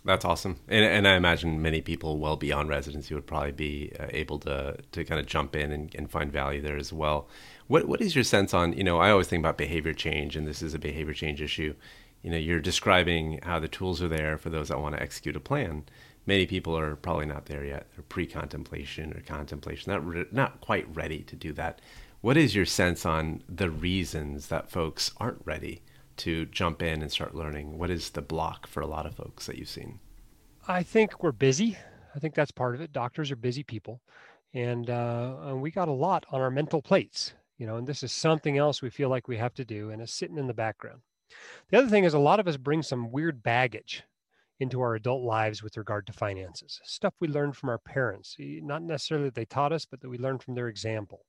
that's 0.06 0.26
awesome, 0.26 0.58
and, 0.68 0.86
and 0.86 1.08
I 1.08 1.16
imagine 1.16 1.62
many 1.62 1.82
people 1.82 2.18
well 2.18 2.38
beyond 2.38 2.70
residency 2.70 3.14
would 3.14 3.28
probably 3.28 3.52
be 3.52 3.92
uh, 4.00 4.08
able 4.12 4.40
to 4.40 4.78
to 4.92 5.04
kind 5.04 5.20
of 5.20 5.26
jump 5.26 5.56
in 5.56 5.72
and, 5.72 5.94
and 5.96 6.10
find 6.10 6.32
value 6.32 6.62
there 6.62 6.78
as 6.78 6.94
well. 6.94 7.28
What 7.68 7.88
what 7.88 8.02
is 8.02 8.16
your 8.16 8.24
sense 8.24 8.54
on 8.54 8.74
you 8.74 8.84
know 8.84 9.00
I 9.00 9.12
always 9.12 9.28
think 9.28 9.42
about 9.42 9.58
behavior 9.58 9.94
change, 9.94 10.36
and 10.36 10.48
this 10.48 10.62
is 10.62 10.74
a 10.74 10.80
behavior 10.80 11.14
change 11.14 11.42
issue. 11.42 11.76
You 12.22 12.32
know, 12.32 12.38
you're 12.38 12.60
describing 12.60 13.40
how 13.44 13.60
the 13.60 13.68
tools 13.68 14.02
are 14.02 14.10
there 14.10 14.38
for 14.38 14.50
those 14.50 14.68
that 14.70 14.80
want 14.80 14.96
to 14.96 15.02
execute 15.02 15.36
a 15.36 15.40
plan. 15.40 15.84
Many 16.26 16.46
people 16.46 16.78
are 16.78 16.96
probably 16.96 17.26
not 17.26 17.46
there 17.46 17.64
yet. 17.64 17.88
They're 17.96 18.04
pre-contemplation 18.04 19.16
or 19.16 19.22
contemplation, 19.22 19.92
not 19.92 20.06
re- 20.06 20.26
not 20.32 20.62
quite 20.62 20.94
ready 20.94 21.20
to 21.24 21.36
do 21.36 21.54
that. 21.54 21.80
What 22.22 22.36
is 22.36 22.56
your 22.56 22.66
sense 22.66 23.06
on 23.06 23.42
the 23.48 23.70
reasons 23.70 24.48
that 24.48 24.70
folks 24.70 25.12
aren't 25.18 25.42
ready? 25.46 25.82
To 26.20 26.46
jump 26.46 26.82
in 26.82 27.02
and 27.02 27.12
start 27.12 27.36
learning? 27.36 27.78
What 27.78 27.90
is 27.90 28.12
the 28.12 28.22
block 28.22 28.68
for 28.68 28.82
a 28.82 28.88
lot 28.88 29.06
of 29.06 29.16
folks 29.16 29.46
that 29.46 29.58
you've 29.58 29.70
seen? 29.70 30.00
I 30.68 30.84
think 30.84 31.24
we're 31.24 31.32
busy. 31.32 31.78
I 32.16 32.20
think 32.20 32.36
that's 32.36 32.52
part 32.52 32.76
of 32.76 32.82
it. 32.82 32.94
Doctors 32.94 33.32
are 33.32 33.36
busy 33.36 33.64
people, 33.64 34.02
and 34.54 34.90
uh, 34.90 35.54
we 35.56 35.72
got 35.72 35.88
a 35.88 35.94
lot 35.94 36.26
on 36.32 36.42
our 36.42 36.52
mental 36.52 36.82
plates. 36.82 37.34
You 37.58 37.68
know, 37.68 37.76
and 37.76 37.88
this 37.88 38.04
is 38.04 38.12
something 38.12 38.58
else 38.58 38.82
we 38.82 38.90
feel 38.90 39.10
like 39.10 39.28
we 39.28 39.38
have 39.38 39.54
to 39.56 39.66
do, 39.66 39.90
and 39.90 40.02
it's 40.02 40.14
sitting 40.14 40.38
in 40.38 40.48
the 40.48 40.54
background. 40.54 41.02
The 41.70 41.78
other 41.78 41.90
thing 41.90 42.06
is, 42.06 42.14
a 42.14 42.20
lot 42.20 42.40
of 42.40 42.48
us 42.48 42.58
bring 42.58 42.82
some 42.82 43.12
weird 43.12 43.44
baggage 43.44 44.04
into 44.60 44.82
our 44.82 44.96
adult 44.96 45.24
lives 45.24 45.64
with 45.64 45.78
regard 45.78 46.06
to 46.08 46.14
finances. 46.14 46.80
Stuff 46.84 47.14
we 47.20 47.28
learned 47.28 47.56
from 47.56 47.70
our 47.70 47.78
parents, 47.78 48.36
not 48.40 48.82
necessarily 48.82 49.28
that 49.28 49.36
they 49.36 49.46
taught 49.46 49.72
us, 49.72 49.86
but 49.86 50.02
that 50.02 50.10
we 50.10 50.18
learned 50.18 50.44
from 50.44 50.56
their 50.56 50.68
example 50.68 51.22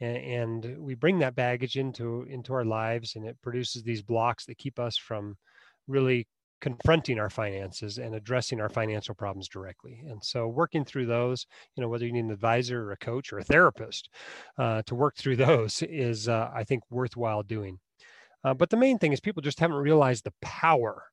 and, 0.00 0.16
and 0.64 0.78
we 0.78 0.94
bring 0.94 1.18
that 1.20 1.34
baggage 1.34 1.76
into 1.76 2.22
into 2.28 2.52
our 2.52 2.64
lives 2.64 3.16
and 3.16 3.26
it 3.26 3.36
produces 3.42 3.82
these 3.82 4.02
blocks 4.02 4.46
that 4.46 4.58
keep 4.58 4.78
us 4.78 4.96
from 4.96 5.36
really 5.86 6.26
confronting 6.60 7.18
our 7.18 7.30
finances 7.30 7.98
and 7.98 8.14
addressing 8.14 8.60
our 8.60 8.68
financial 8.68 9.14
problems 9.14 9.48
directly. 9.48 10.02
And 10.08 10.22
so, 10.24 10.48
working 10.48 10.84
through 10.84 11.06
those, 11.06 11.46
you 11.76 11.82
know, 11.82 11.88
whether 11.88 12.06
you 12.06 12.12
need 12.12 12.24
an 12.24 12.30
advisor 12.30 12.84
or 12.84 12.92
a 12.92 12.96
coach 12.96 13.32
or 13.32 13.38
a 13.38 13.44
therapist 13.44 14.08
uh, 14.58 14.82
to 14.86 14.94
work 14.94 15.16
through 15.16 15.36
those 15.46 15.82
is, 15.82 16.28
uh, 16.28 16.50
I 16.54 16.64
think, 16.64 16.82
worthwhile 16.90 17.42
doing. 17.42 17.78
Uh, 18.44 18.54
but 18.54 18.70
the 18.70 18.76
main 18.76 18.98
thing 18.98 19.12
is 19.12 19.20
people 19.20 19.42
just 19.42 19.60
haven't 19.60 19.76
realized 19.76 20.24
the 20.24 20.32
power 20.40 21.04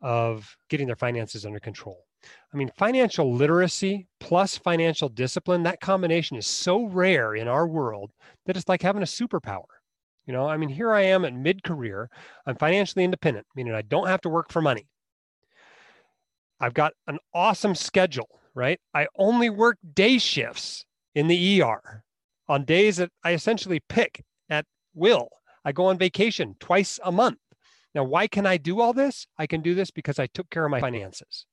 of 0.00 0.56
getting 0.68 0.86
their 0.86 0.96
finances 0.96 1.46
under 1.46 1.60
control. 1.60 2.04
I 2.52 2.56
mean, 2.56 2.70
financial 2.76 3.34
literacy 3.34 4.06
plus 4.20 4.56
financial 4.56 5.08
discipline, 5.08 5.62
that 5.64 5.80
combination 5.80 6.36
is 6.36 6.46
so 6.46 6.86
rare 6.86 7.34
in 7.34 7.48
our 7.48 7.66
world 7.66 8.10
that 8.46 8.56
it's 8.56 8.68
like 8.68 8.82
having 8.82 9.02
a 9.02 9.06
superpower. 9.06 9.64
You 10.26 10.32
know, 10.32 10.46
I 10.48 10.56
mean, 10.56 10.70
here 10.70 10.92
I 10.92 11.02
am 11.02 11.24
at 11.24 11.34
mid 11.34 11.62
career. 11.62 12.08
I'm 12.46 12.56
financially 12.56 13.04
independent, 13.04 13.46
meaning 13.54 13.74
I 13.74 13.82
don't 13.82 14.06
have 14.06 14.22
to 14.22 14.30
work 14.30 14.50
for 14.50 14.62
money. 14.62 14.88
I've 16.60 16.74
got 16.74 16.94
an 17.06 17.18
awesome 17.34 17.74
schedule, 17.74 18.40
right? 18.54 18.80
I 18.94 19.06
only 19.18 19.50
work 19.50 19.76
day 19.92 20.18
shifts 20.18 20.86
in 21.14 21.28
the 21.28 21.62
ER 21.62 22.04
on 22.48 22.64
days 22.64 22.96
that 22.96 23.10
I 23.22 23.32
essentially 23.32 23.80
pick 23.88 24.24
at 24.48 24.64
will. 24.94 25.28
I 25.64 25.72
go 25.72 25.86
on 25.86 25.98
vacation 25.98 26.56
twice 26.60 26.98
a 27.04 27.12
month. 27.12 27.38
Now, 27.94 28.04
why 28.04 28.26
can 28.26 28.46
I 28.46 28.56
do 28.56 28.80
all 28.80 28.92
this? 28.92 29.26
I 29.38 29.46
can 29.46 29.60
do 29.60 29.74
this 29.74 29.90
because 29.90 30.18
I 30.18 30.26
took 30.26 30.50
care 30.50 30.64
of 30.64 30.70
my 30.70 30.80
finances. 30.80 31.46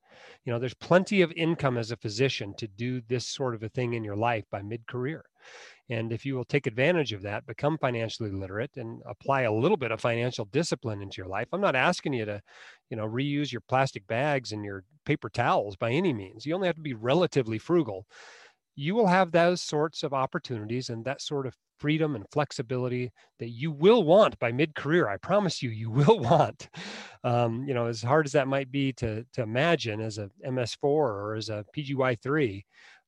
You 0.45 0.53
know, 0.53 0.59
there's 0.59 0.73
plenty 0.73 1.21
of 1.21 1.31
income 1.33 1.77
as 1.77 1.91
a 1.91 1.97
physician 1.97 2.53
to 2.57 2.67
do 2.67 3.01
this 3.07 3.27
sort 3.27 3.55
of 3.55 3.63
a 3.63 3.69
thing 3.69 3.93
in 3.93 4.03
your 4.03 4.15
life 4.15 4.45
by 4.51 4.61
mid 4.61 4.87
career. 4.87 5.23
And 5.89 6.13
if 6.13 6.25
you 6.25 6.35
will 6.35 6.45
take 6.45 6.67
advantage 6.67 7.11
of 7.11 7.21
that, 7.23 7.45
become 7.45 7.77
financially 7.77 8.31
literate 8.31 8.71
and 8.77 9.01
apply 9.05 9.41
a 9.41 9.51
little 9.53 9.77
bit 9.77 9.91
of 9.91 9.99
financial 9.99 10.45
discipline 10.45 11.01
into 11.01 11.17
your 11.17 11.27
life. 11.27 11.47
I'm 11.51 11.61
not 11.61 11.75
asking 11.75 12.13
you 12.13 12.25
to, 12.25 12.41
you 12.89 12.97
know, 12.97 13.07
reuse 13.07 13.51
your 13.51 13.61
plastic 13.61 14.07
bags 14.07 14.51
and 14.51 14.63
your 14.63 14.83
paper 15.05 15.29
towels 15.29 15.75
by 15.75 15.91
any 15.91 16.13
means. 16.13 16.45
You 16.45 16.55
only 16.55 16.67
have 16.67 16.77
to 16.77 16.81
be 16.81 16.93
relatively 16.93 17.57
frugal. 17.57 18.05
You 18.81 18.95
will 18.95 19.05
have 19.05 19.31
those 19.31 19.61
sorts 19.61 20.01
of 20.01 20.11
opportunities 20.11 20.89
and 20.89 21.05
that 21.05 21.21
sort 21.21 21.45
of 21.45 21.55
freedom 21.77 22.15
and 22.15 22.25
flexibility 22.31 23.11
that 23.37 23.49
you 23.49 23.71
will 23.71 24.01
want 24.01 24.39
by 24.39 24.51
mid-career. 24.51 25.07
I 25.07 25.17
promise 25.17 25.61
you, 25.61 25.69
you 25.69 25.91
will 25.99 26.19
want. 26.19 26.67
Um, 27.23 27.63
you 27.67 27.75
know, 27.75 27.85
as 27.85 28.01
hard 28.01 28.25
as 28.25 28.31
that 28.31 28.47
might 28.47 28.71
be 28.71 28.91
to 28.93 29.23
to 29.33 29.43
imagine 29.43 30.01
as 30.01 30.17
a 30.17 30.31
MS4 30.43 30.83
or 30.83 31.35
as 31.35 31.49
a 31.49 31.63
PGY3, 31.77 32.63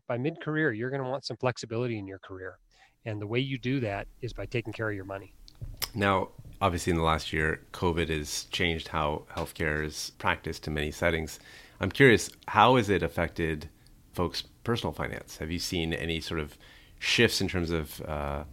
by 0.07 0.15
mid-career, 0.15 0.73
you're 0.73 0.91
going 0.91 1.03
to 1.03 1.09
want 1.09 1.25
some 1.25 1.37
flexibility 1.37 1.97
in 1.97 2.05
your 2.05 2.19
career, 2.19 2.59
and 3.05 3.19
the 3.19 3.25
way 3.25 3.39
you 3.39 3.57
do 3.57 3.79
that 3.79 4.07
is 4.21 4.31
by 4.31 4.45
taking 4.45 4.73
care 4.73 4.91
of 4.91 4.95
your 4.95 5.05
money. 5.05 5.33
Now, 5.95 6.29
obviously, 6.61 6.91
in 6.91 6.97
the 6.97 7.03
last 7.03 7.33
year, 7.33 7.61
COVID 7.71 8.09
has 8.09 8.43
changed 8.51 8.89
how 8.89 9.23
healthcare 9.35 9.83
is 9.83 10.11
practiced 10.19 10.67
in 10.67 10.75
many 10.75 10.91
settings. 10.91 11.39
I'm 11.79 11.91
curious, 11.91 12.29
how 12.47 12.75
has 12.75 12.91
it 12.91 13.01
affected 13.01 13.69
folks' 14.13 14.43
personal 14.63 14.93
finance? 14.93 15.37
Have 15.37 15.51
you 15.51 15.59
seen 15.59 15.93
any 15.93 16.19
sort 16.21 16.39
of 16.39 16.57
shifts 16.99 17.41
in 17.41 17.47
terms 17.47 17.71
of 17.71 18.01
uh, 18.01 18.43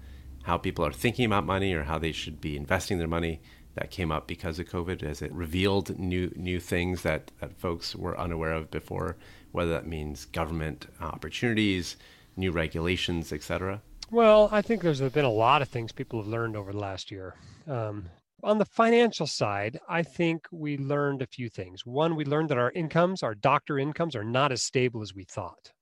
how 0.42 0.56
people 0.56 0.84
are 0.84 0.92
thinking 0.92 1.24
about 1.24 1.46
money 1.46 1.72
or 1.72 1.84
how 1.84 1.98
they 1.98 2.12
should 2.12 2.40
be 2.40 2.56
investing 2.56 2.98
their 2.98 3.08
money 3.08 3.40
that 3.74 3.90
came 3.90 4.10
up 4.10 4.26
because 4.26 4.58
of 4.58 4.68
COVID? 4.68 5.02
Has 5.02 5.22
it 5.22 5.32
revealed 5.32 5.98
new 5.98 6.32
new 6.36 6.60
things 6.60 7.02
that, 7.02 7.30
that 7.40 7.58
folks 7.58 7.94
were 7.94 8.18
unaware 8.18 8.52
of 8.52 8.70
before, 8.70 9.16
whether 9.52 9.70
that 9.70 9.86
means 9.86 10.24
government 10.26 10.86
opportunities, 11.00 11.96
new 12.36 12.50
regulations, 12.50 13.32
etc.? 13.32 13.82
Well, 14.10 14.48
I 14.50 14.60
think 14.62 14.82
there's 14.82 15.00
been 15.00 15.24
a 15.24 15.30
lot 15.30 15.62
of 15.62 15.68
things 15.68 15.92
people 15.92 16.20
have 16.20 16.28
learned 16.28 16.56
over 16.56 16.72
the 16.72 16.78
last 16.78 17.12
year. 17.12 17.36
Um, 17.68 18.06
on 18.42 18.58
the 18.58 18.64
financial 18.64 19.26
side, 19.26 19.78
I 19.88 20.02
think 20.02 20.48
we 20.50 20.78
learned 20.78 21.22
a 21.22 21.26
few 21.26 21.48
things. 21.48 21.84
One, 21.84 22.16
we 22.16 22.24
learned 22.24 22.48
that 22.48 22.58
our 22.58 22.72
incomes, 22.72 23.22
our 23.22 23.34
doctor 23.34 23.78
incomes, 23.78 24.16
are 24.16 24.24
not 24.24 24.50
as 24.50 24.62
stable 24.62 25.02
as 25.02 25.14
we 25.14 25.24
thought. 25.24 25.72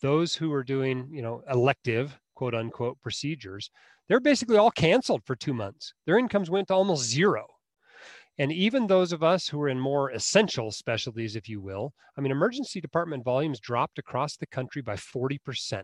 Those 0.00 0.34
who 0.34 0.52
are 0.52 0.64
doing, 0.64 1.08
you 1.12 1.22
know, 1.22 1.42
elective 1.50 2.18
quote 2.34 2.54
unquote 2.54 3.00
procedures, 3.02 3.70
they're 4.08 4.20
basically 4.20 4.56
all 4.56 4.70
canceled 4.70 5.22
for 5.24 5.36
two 5.36 5.54
months. 5.54 5.92
Their 6.06 6.18
incomes 6.18 6.50
went 6.50 6.68
to 6.68 6.74
almost 6.74 7.08
zero. 7.08 7.46
And 8.38 8.50
even 8.50 8.86
those 8.86 9.12
of 9.12 9.22
us 9.22 9.46
who 9.48 9.60
are 9.60 9.68
in 9.68 9.78
more 9.78 10.10
essential 10.10 10.70
specialties, 10.70 11.36
if 11.36 11.48
you 11.48 11.60
will, 11.60 11.92
I 12.16 12.22
mean, 12.22 12.32
emergency 12.32 12.80
department 12.80 13.22
volumes 13.22 13.60
dropped 13.60 13.98
across 13.98 14.36
the 14.36 14.46
country 14.46 14.80
by 14.80 14.96
40%. 14.96 15.82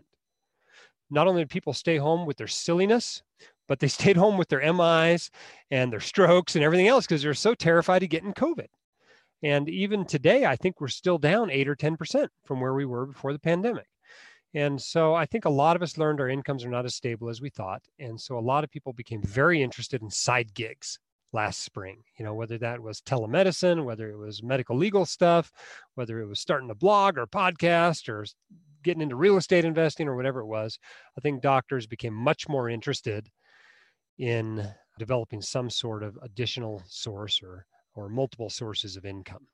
Not 1.09 1.27
only 1.27 1.43
did 1.43 1.49
people 1.49 1.73
stay 1.73 1.97
home 1.97 2.25
with 2.25 2.37
their 2.37 2.47
silliness, 2.47 3.21
but 3.67 3.79
they 3.79 3.87
stayed 3.87 4.17
home 4.17 4.37
with 4.37 4.49
their 4.49 4.73
MIs 4.73 5.29
and 5.69 5.93
their 5.93 5.99
strokes 5.99 6.55
and 6.55 6.63
everything 6.63 6.87
else 6.87 7.05
because 7.05 7.21
they're 7.21 7.33
so 7.33 7.53
terrified 7.53 8.03
of 8.03 8.09
getting 8.09 8.33
COVID. 8.33 8.67
And 9.43 9.69
even 9.69 10.05
today, 10.05 10.45
I 10.45 10.55
think 10.55 10.81
we're 10.81 10.87
still 10.87 11.19
down 11.19 11.51
eight 11.51 11.67
or 11.67 11.75
10% 11.75 12.27
from 12.43 12.59
where 12.59 12.73
we 12.73 12.85
were 12.85 13.05
before 13.05 13.33
the 13.33 13.39
pandemic. 13.39 13.85
And 14.57 14.81
so 14.81 15.13
I 15.13 15.27
think 15.27 15.45
a 15.45 15.51
lot 15.51 15.75
of 15.75 15.83
us 15.83 15.99
learned 15.99 16.19
our 16.19 16.29
incomes 16.29 16.65
are 16.65 16.69
not 16.69 16.83
as 16.83 16.95
stable 16.95 17.29
as 17.29 17.39
we 17.39 17.51
thought. 17.51 17.83
And 17.99 18.19
so 18.19 18.39
a 18.39 18.41
lot 18.41 18.63
of 18.63 18.71
people 18.71 18.91
became 18.91 19.21
very 19.21 19.61
interested 19.61 20.01
in 20.01 20.09
side 20.09 20.51
gigs 20.55 20.97
last 21.31 21.59
spring, 21.59 22.01
you 22.17 22.25
know, 22.25 22.33
whether 22.33 22.57
that 22.57 22.81
was 22.81 22.99
telemedicine, 22.99 23.85
whether 23.85 24.09
it 24.09 24.17
was 24.17 24.41
medical 24.41 24.75
legal 24.75 25.05
stuff, 25.05 25.51
whether 25.93 26.19
it 26.21 26.25
was 26.25 26.39
starting 26.39 26.71
a 26.71 26.75
blog 26.75 27.19
or 27.19 27.27
podcast 27.27 28.09
or 28.09 28.25
getting 28.81 29.03
into 29.03 29.15
real 29.15 29.37
estate 29.37 29.63
investing 29.63 30.07
or 30.07 30.15
whatever 30.15 30.39
it 30.39 30.47
was. 30.47 30.79
I 31.15 31.21
think 31.21 31.43
doctors 31.43 31.85
became 31.85 32.15
much 32.15 32.49
more 32.49 32.67
interested 32.67 33.29
in 34.17 34.67
developing 34.97 35.43
some 35.43 35.69
sort 35.69 36.01
of 36.01 36.17
additional 36.23 36.81
source 36.87 37.43
or 37.43 37.67
or 37.93 38.09
multiple 38.09 38.49
sources 38.49 38.97
of 38.97 39.05
income. 39.05 39.45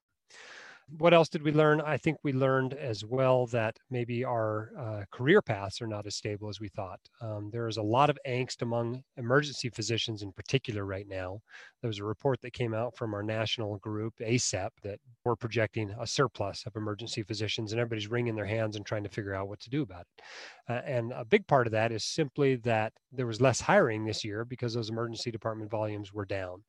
What 0.98 1.14
else 1.14 1.30
did 1.30 1.44
we 1.44 1.52
learn? 1.52 1.82
I 1.82 1.98
think 1.98 2.18
we 2.24 2.34
learned 2.34 2.74
as 2.74 3.06
well 3.06 3.48
that 3.48 3.78
maybe 3.90 4.24
our 4.24 4.72
uh, 4.78 5.04
career 5.12 5.42
paths 5.42 5.82
are 5.82 5.88
not 5.88 6.06
as 6.06 6.16
stable 6.16 6.50
as 6.50 6.60
we 6.60 6.68
thought. 6.68 7.00
Um, 7.22 7.50
there 7.52 7.68
is 7.68 7.78
a 7.78 7.82
lot 7.82 8.10
of 8.10 8.18
angst 8.28 8.62
among 8.62 9.02
emergency 9.18 9.70
physicians 9.70 10.22
in 10.22 10.32
particular 10.34 10.86
right 10.86 11.08
now. 11.08 11.40
There 11.82 11.88
was 11.88 12.00
a 12.00 12.04
report 12.04 12.42
that 12.42 12.54
came 12.54 12.74
out 12.74 12.96
from 12.98 13.14
our 13.14 13.24
national 13.24 13.78
group, 13.78 14.14
ACEP, 14.20 14.70
that 14.84 15.00
we're 15.24 15.36
projecting 15.36 15.94
a 16.00 16.06
surplus 16.06 16.66
of 16.66 16.76
emergency 16.76 17.24
physicians, 17.24 17.72
and 17.72 17.80
everybody's 17.80 18.10
wringing 18.10 18.36
their 18.36 18.46
hands 18.46 18.76
and 18.76 18.86
trying 18.86 19.04
to 19.04 19.10
figure 19.10 19.34
out 19.34 19.48
what 19.48 19.62
to 19.62 19.70
do 19.70 19.84
about 19.84 20.06
it. 20.18 20.24
Uh, 20.70 20.82
and 20.86 21.12
a 21.14 21.26
big 21.26 21.48
part 21.48 21.66
of 21.66 21.72
that 21.72 21.92
is 21.92 22.04
simply 22.04 22.56
that 22.58 22.94
there 23.12 23.28
was 23.28 23.42
less 23.42 23.62
hiring 23.62 24.06
this 24.06 24.24
year 24.24 24.46
because 24.46 24.74
those 24.74 24.90
emergency 24.90 25.32
department 25.32 25.72
volumes 25.72 26.14
were 26.14 26.26
down. 26.26 26.64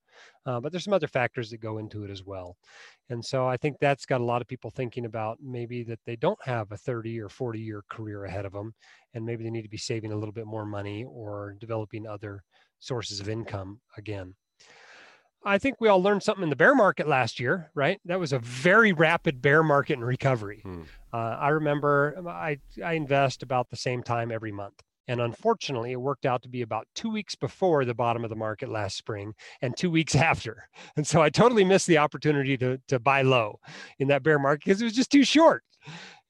Uh, 0.47 0.61
but 0.61 0.73
there's 0.73 0.85
some 0.85 0.93
other 0.93 1.09
factors 1.09 1.51
that 1.51 1.61
go 1.61 1.79
into 1.79 2.05
it 2.05 2.11
as 2.11 2.25
well. 2.25 2.57
And 3.11 3.25
so 3.25 3.47
I 3.47 3.57
think 3.57 3.77
that's 3.81 4.07
got 4.07 4.21
a 4.21 4.25
lot 4.25 4.43
of 4.43 4.49
people 4.49 4.71
thinking 4.71 5.05
about 5.05 5.39
maybe 5.43 5.83
that 5.85 6.01
they 6.07 6.17
don't 6.17 6.43
have 6.45 6.73
a 6.73 6.77
30 6.77 7.21
or 7.21 7.29
40 7.29 7.61
year 7.61 7.83
career 7.91 8.25
ahead 8.25 8.45
of 8.45 8.53
them, 8.53 8.75
and 9.15 9.25
maybe 9.25 9.45
they 9.45 9.51
need 9.51 9.63
to 9.63 9.69
be 9.69 9.77
saving 9.77 10.13
a 10.13 10.17
little 10.17 10.33
bit 10.33 10.47
more 10.47 10.67
money 10.67 11.05
or 11.05 11.57
developing 11.61 12.07
other 12.07 12.43
sources 12.81 13.21
of 13.21 13.29
income 13.29 13.81
again. 13.97 14.35
I 15.47 15.59
think 15.59 15.81
we 15.81 15.89
all 15.89 16.03
learned 16.03 16.23
something 16.23 16.43
in 16.43 16.49
the 16.49 16.57
bear 16.57 16.75
market 16.75 17.07
last 17.07 17.39
year, 17.39 17.71
right? 17.75 18.01
That 18.07 18.19
was 18.19 18.33
a 18.33 18.39
very 18.39 18.93
rapid 18.93 19.43
bear 19.43 19.63
market 19.63 19.95
and 19.95 20.07
recovery. 20.07 20.61
Hmm. 20.63 20.83
Uh, 21.13 21.17
I 21.17 21.51
remember 21.51 22.17
I, 22.27 22.59
I 22.83 22.95
invest 22.95 23.43
about 23.43 23.69
the 23.69 23.77
same 23.77 24.03
time 24.03 24.33
every 24.33 24.53
month. 24.53 24.83
And 25.09 25.21
unfortunately, 25.21 25.93
it 25.93 26.01
worked 26.01 26.27
out 26.27 26.43
to 26.43 26.49
be 26.49 26.63
about 26.63 26.89
two 26.95 27.11
weeks 27.11 27.35
before 27.35 27.85
the 27.85 27.95
bottom 27.95 28.25
of 28.25 28.31
the 28.31 28.37
market 28.37 28.71
last 28.71 28.97
spring 28.97 29.35
and 29.63 29.77
two 29.77 29.91
weeks 29.91 30.15
after. 30.15 30.69
And 30.97 31.07
so 31.07 31.23
I 31.23 31.31
totally 31.31 31.65
missed 31.65 31.87
the 31.87 31.99
opportunity 31.99 32.57
to, 32.59 32.81
to 32.89 32.99
buy 32.99 33.23
low 33.23 33.61
in 33.99 34.09
that 34.09 34.23
bear 34.23 34.39
market 34.39 34.65
because 34.65 34.81
it 34.81 34.85
was 34.85 34.95
just 34.95 35.13
too 35.13 35.25
short. 35.25 35.63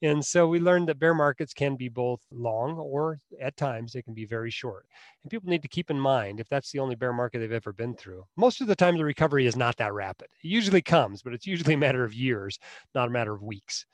And 0.01 0.23
so 0.23 0.47
we 0.47 0.59
learned 0.59 0.89
that 0.89 0.99
bear 0.99 1.13
markets 1.13 1.53
can 1.53 1.77
be 1.77 1.87
both 1.87 2.19
long 2.29 2.77
or 2.77 3.19
at 3.41 3.55
times 3.55 3.93
they 3.93 4.01
can 4.01 4.13
be 4.13 4.25
very 4.25 4.51
short. 4.51 4.85
And 5.23 5.31
people 5.31 5.49
need 5.49 5.61
to 5.61 5.69
keep 5.69 5.89
in 5.89 5.99
mind 5.99 6.39
if 6.39 6.49
that's 6.49 6.71
the 6.71 6.79
only 6.79 6.95
bear 6.95 7.13
market 7.13 7.39
they've 7.39 7.51
ever 7.51 7.71
been 7.71 7.95
through, 7.95 8.25
most 8.35 8.61
of 8.61 8.67
the 8.67 8.75
time 8.75 8.97
the 8.97 9.05
recovery 9.05 9.45
is 9.45 9.55
not 9.55 9.77
that 9.77 9.93
rapid. 9.93 10.27
It 10.43 10.47
usually 10.47 10.81
comes, 10.81 11.21
but 11.21 11.33
it's 11.33 11.47
usually 11.47 11.75
a 11.75 11.77
matter 11.77 12.03
of 12.03 12.13
years, 12.13 12.59
not 12.93 13.07
a 13.07 13.11
matter 13.11 13.33
of 13.33 13.41
weeks. 13.41 13.85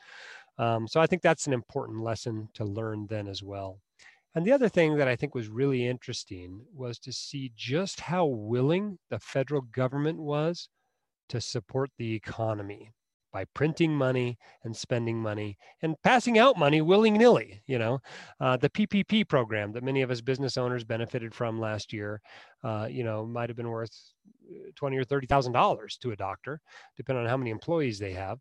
Um, 0.58 0.88
so 0.88 1.00
I 1.00 1.08
think 1.08 1.22
that's 1.22 1.48
an 1.48 1.54
important 1.54 2.02
lesson 2.02 2.50
to 2.56 2.66
learn 2.66 3.08
then 3.08 3.28
as 3.28 3.42
well. 3.42 3.80
And 4.34 4.46
the 4.46 4.52
other 4.54 4.70
thing 4.70 4.98
that 4.98 5.08
I 5.08 5.16
think 5.16 5.36
was 5.36 5.50
really 5.50 5.86
interesting 5.86 6.66
was 6.74 6.98
to 7.00 7.12
see 7.12 7.52
just 7.56 8.00
how 8.00 8.26
willing 8.26 8.98
the 9.10 9.20
federal 9.20 9.62
government 9.62 10.20
was 10.20 10.70
to 11.30 11.42
support 11.42 11.90
the 11.98 12.14
economy 12.14 12.94
by 13.34 13.46
printing 13.54 13.94
money 13.94 14.38
and 14.64 14.76
spending 14.76 15.18
money 15.18 15.58
and 15.82 15.96
passing 16.04 16.38
out 16.38 16.58
money 16.58 16.82
willy 16.82 17.12
nilly. 17.12 17.62
You 17.66 17.80
know, 17.80 18.00
uh, 18.40 18.58
the 18.58 18.70
PPP 18.70 19.28
program 19.28 19.72
that 19.74 19.84
many 19.84 20.02
of 20.02 20.12
us 20.12 20.22
business 20.22 20.58
owners 20.58 20.84
benefited 20.84 21.34
from 21.34 21.60
last 21.60 21.94
year, 21.94 22.22
uh, 22.64 22.88
you 22.90 23.04
know, 23.04 23.26
might 23.26 23.50
have 23.50 23.58
been 23.58 23.70
worth 23.70 23.92
uh, 24.50 24.72
twenty 24.76 24.98
or 24.98 25.04
thirty 25.04 25.28
thousand 25.28 25.54
dollars 25.54 25.98
to 26.02 26.12
a 26.12 26.16
doctor, 26.16 26.62
depending 26.98 27.24
on 27.24 27.30
how 27.30 27.38
many 27.38 27.52
employees 27.52 28.00
they 28.00 28.14
have 28.14 28.40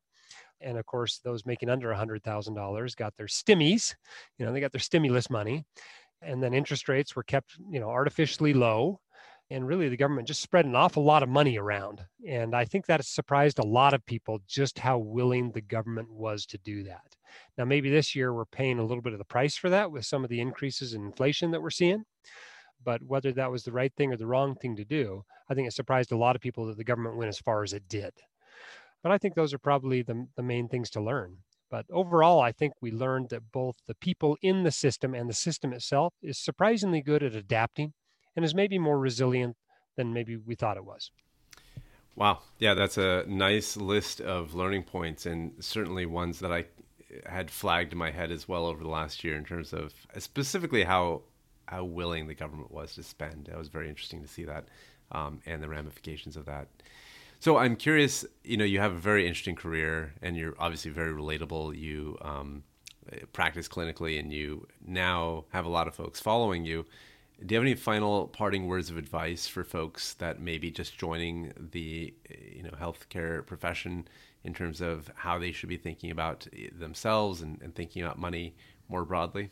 and 0.61 0.79
of 0.79 0.87
course 0.87 1.18
those 1.18 1.46
making 1.46 1.68
under 1.68 1.88
$100000 1.88 2.96
got 2.96 3.16
their 3.16 3.27
stimmies 3.27 3.94
you 4.38 4.46
know 4.46 4.53
they 4.53 4.61
got 4.61 4.73
their 4.73 4.81
stimulus 4.81 5.31
money. 5.31 5.64
And 6.23 6.42
then 6.42 6.53
interest 6.53 6.88
rates 6.88 7.16
were 7.16 7.23
kept 7.23 7.57
you 7.70 7.81
know 7.81 7.90
artificially 7.90 8.53
low. 8.53 9.01
And 9.53 9.66
really 9.66 9.88
the 9.88 9.96
government 9.96 10.29
just 10.29 10.42
spread 10.42 10.64
an 10.64 10.77
awful 10.77 11.03
lot 11.03 11.25
of 11.25 11.29
money 11.29 11.59
around. 11.59 12.05
And 12.29 12.55
i 12.55 12.64
think 12.64 12.87
that 12.87 13.05
surprised 13.05 13.59
a 13.59 13.66
lot 13.66 13.94
of 13.94 14.05
people 14.07 14.40
just 14.46 14.79
how 14.79 14.99
willing 14.99 15.51
the 15.51 15.61
government 15.61 16.11
was 16.11 16.46
to 16.46 16.59
do 16.59 16.85
that. 16.85 17.16
Now 17.59 17.64
maybe 17.64 17.90
this 17.90 18.14
year 18.14 18.33
we're 18.33 18.44
paying 18.44 18.79
a 18.79 18.85
little 18.85 19.03
bit 19.03 19.12
of 19.12 19.18
the 19.18 19.25
price 19.25 19.57
for 19.57 19.70
that 19.70 19.90
with 19.90 20.07
some 20.07 20.25
of 20.25 20.31
the 20.31 20.40
increases 20.40 20.94
in 20.94 21.05
inflation 21.05 21.51
that 21.51 21.62
we're 21.62 21.70
seeing. 21.70 22.05
But 22.83 23.03
whether 23.03 23.33
that 23.33 23.51
was 23.51 23.64
the 23.64 23.73
right 23.73 23.92
thing 23.94 24.12
or 24.12 24.16
the 24.16 24.27
wrong 24.27 24.55
thing 24.55 24.77
to 24.77 24.85
do 24.85 25.25
i 25.51 25.55
think 25.55 25.66
it 25.68 25.73
surprised 25.73 26.12
a 26.12 26.16
lot 26.16 26.37
of 26.37 26.42
people 26.42 26.66
that 26.66 26.79
the 26.79 26.85
government 26.85 27.16
went 27.16 27.29
as 27.29 27.38
far 27.38 27.62
as 27.62 27.73
it 27.73 27.87
did 27.88 28.12
but 29.03 29.13
I 29.13 29.19
think 29.19 29.35
those 29.35 29.55
are 29.55 29.59
probably 29.59 30.03
the, 30.03 30.27
the 30.37 30.43
main 30.43 30.69
things 30.69 30.91
to 30.91 31.01
learn. 31.01 31.39
But 31.71 31.87
overall, 31.91 32.41
I 32.41 32.53
think 32.53 32.75
we 32.81 32.91
learned 32.91 33.29
that 33.31 33.53
both 33.53 33.77
the 33.87 33.95
people 33.95 34.37
in 34.43 34.65
the 34.65 34.73
system 34.73 35.15
and 35.15 35.29
the 35.29 35.35
system 35.35 35.73
itself 35.73 36.15
is 36.21 36.37
surprisingly 36.37 37.01
good 37.01 37.23
at 37.23 37.35
adapting 37.35 37.93
and 38.35 38.45
is 38.45 38.55
maybe 38.55 38.79
more 38.79 38.99
resilient 38.99 39.57
than 39.97 40.13
maybe 40.13 40.37
we 40.37 40.57
thought 40.57 40.77
it 40.77 40.85
was. 40.85 41.11
Wow. 42.17 42.41
Yeah, 42.59 42.75
that's 42.75 42.99
a 42.99 43.25
nice 43.29 43.77
list 43.77 44.21
of 44.21 44.55
learning 44.55 44.83
points 44.83 45.27
and 45.27 45.53
certainly 45.61 46.07
ones 46.07 46.41
that 46.41 46.53
I 46.53 46.67
had 47.27 47.51
flagged 47.51 47.93
in 47.93 47.99
my 47.99 48.11
head 48.11 48.31
as 48.31 48.49
well 48.49 48.67
over 48.67 48.83
the 48.83 48.91
last 48.91 49.25
year 49.25 49.37
in 49.37 49.45
terms 49.45 49.73
of 49.73 49.95
specifically 50.19 50.85
how 50.85 51.23
how 51.67 51.85
willing 51.85 52.27
the 52.27 52.35
government 52.35 52.73
was 52.73 52.95
to 52.97 53.03
spend. 53.03 53.49
It 53.49 53.57
was 53.57 53.69
very 53.69 53.89
interesting 53.89 54.23
to 54.23 54.29
see 54.29 54.45
that 54.45 54.65
um, 55.13 55.41
and 55.47 55.63
the 55.63 55.69
ramifications 55.69 56.37
of 56.37 56.47
that. 56.47 56.67
So 57.40 57.57
I'm 57.57 57.74
curious. 57.74 58.26
You 58.44 58.59
know, 58.59 58.66
you 58.66 58.81
have 58.81 58.92
a 58.92 58.98
very 58.98 59.26
interesting 59.26 59.57
career, 59.57 60.12
and 60.20 60.37
you're 60.37 60.55
obviously 60.59 60.90
very 60.90 61.12
relatable. 61.12 61.74
You 61.76 62.18
um, 62.20 62.62
practice 63.33 63.66
clinically, 63.66 64.20
and 64.20 64.31
you 64.31 64.68
now 64.87 65.46
have 65.48 65.64
a 65.64 65.70
lot 65.70 65.88
of 65.88 65.94
folks 65.94 66.20
following 66.20 66.66
you. 66.66 66.85
Do 67.44 67.55
you 67.55 67.59
have 67.59 67.64
any 67.64 67.74
final 67.74 68.29
parting 68.29 68.66
words 68.66 68.90
of 68.90 68.98
advice 68.98 69.46
for 69.46 69.64
folks 69.64 70.12
that 70.14 70.38
may 70.38 70.59
be 70.59 70.70
just 70.70 70.98
joining 70.98 71.55
the 71.72 72.12
you 72.29 72.62
know 72.62 72.72
healthcare 72.79 73.46
profession 73.46 74.07
in 74.44 74.53
terms 74.53 74.83
of 74.83 75.11
how 75.14 75.38
they 75.38 75.50
should 75.50 75.70
be 75.70 75.79
thinking 75.79 76.11
about 76.11 76.46
themselves 76.79 77.40
and, 77.40 77.61
and 77.62 77.74
thinking 77.74 78.03
about 78.03 78.18
money 78.18 78.55
more 78.90 79.07
broadly? 79.07 79.50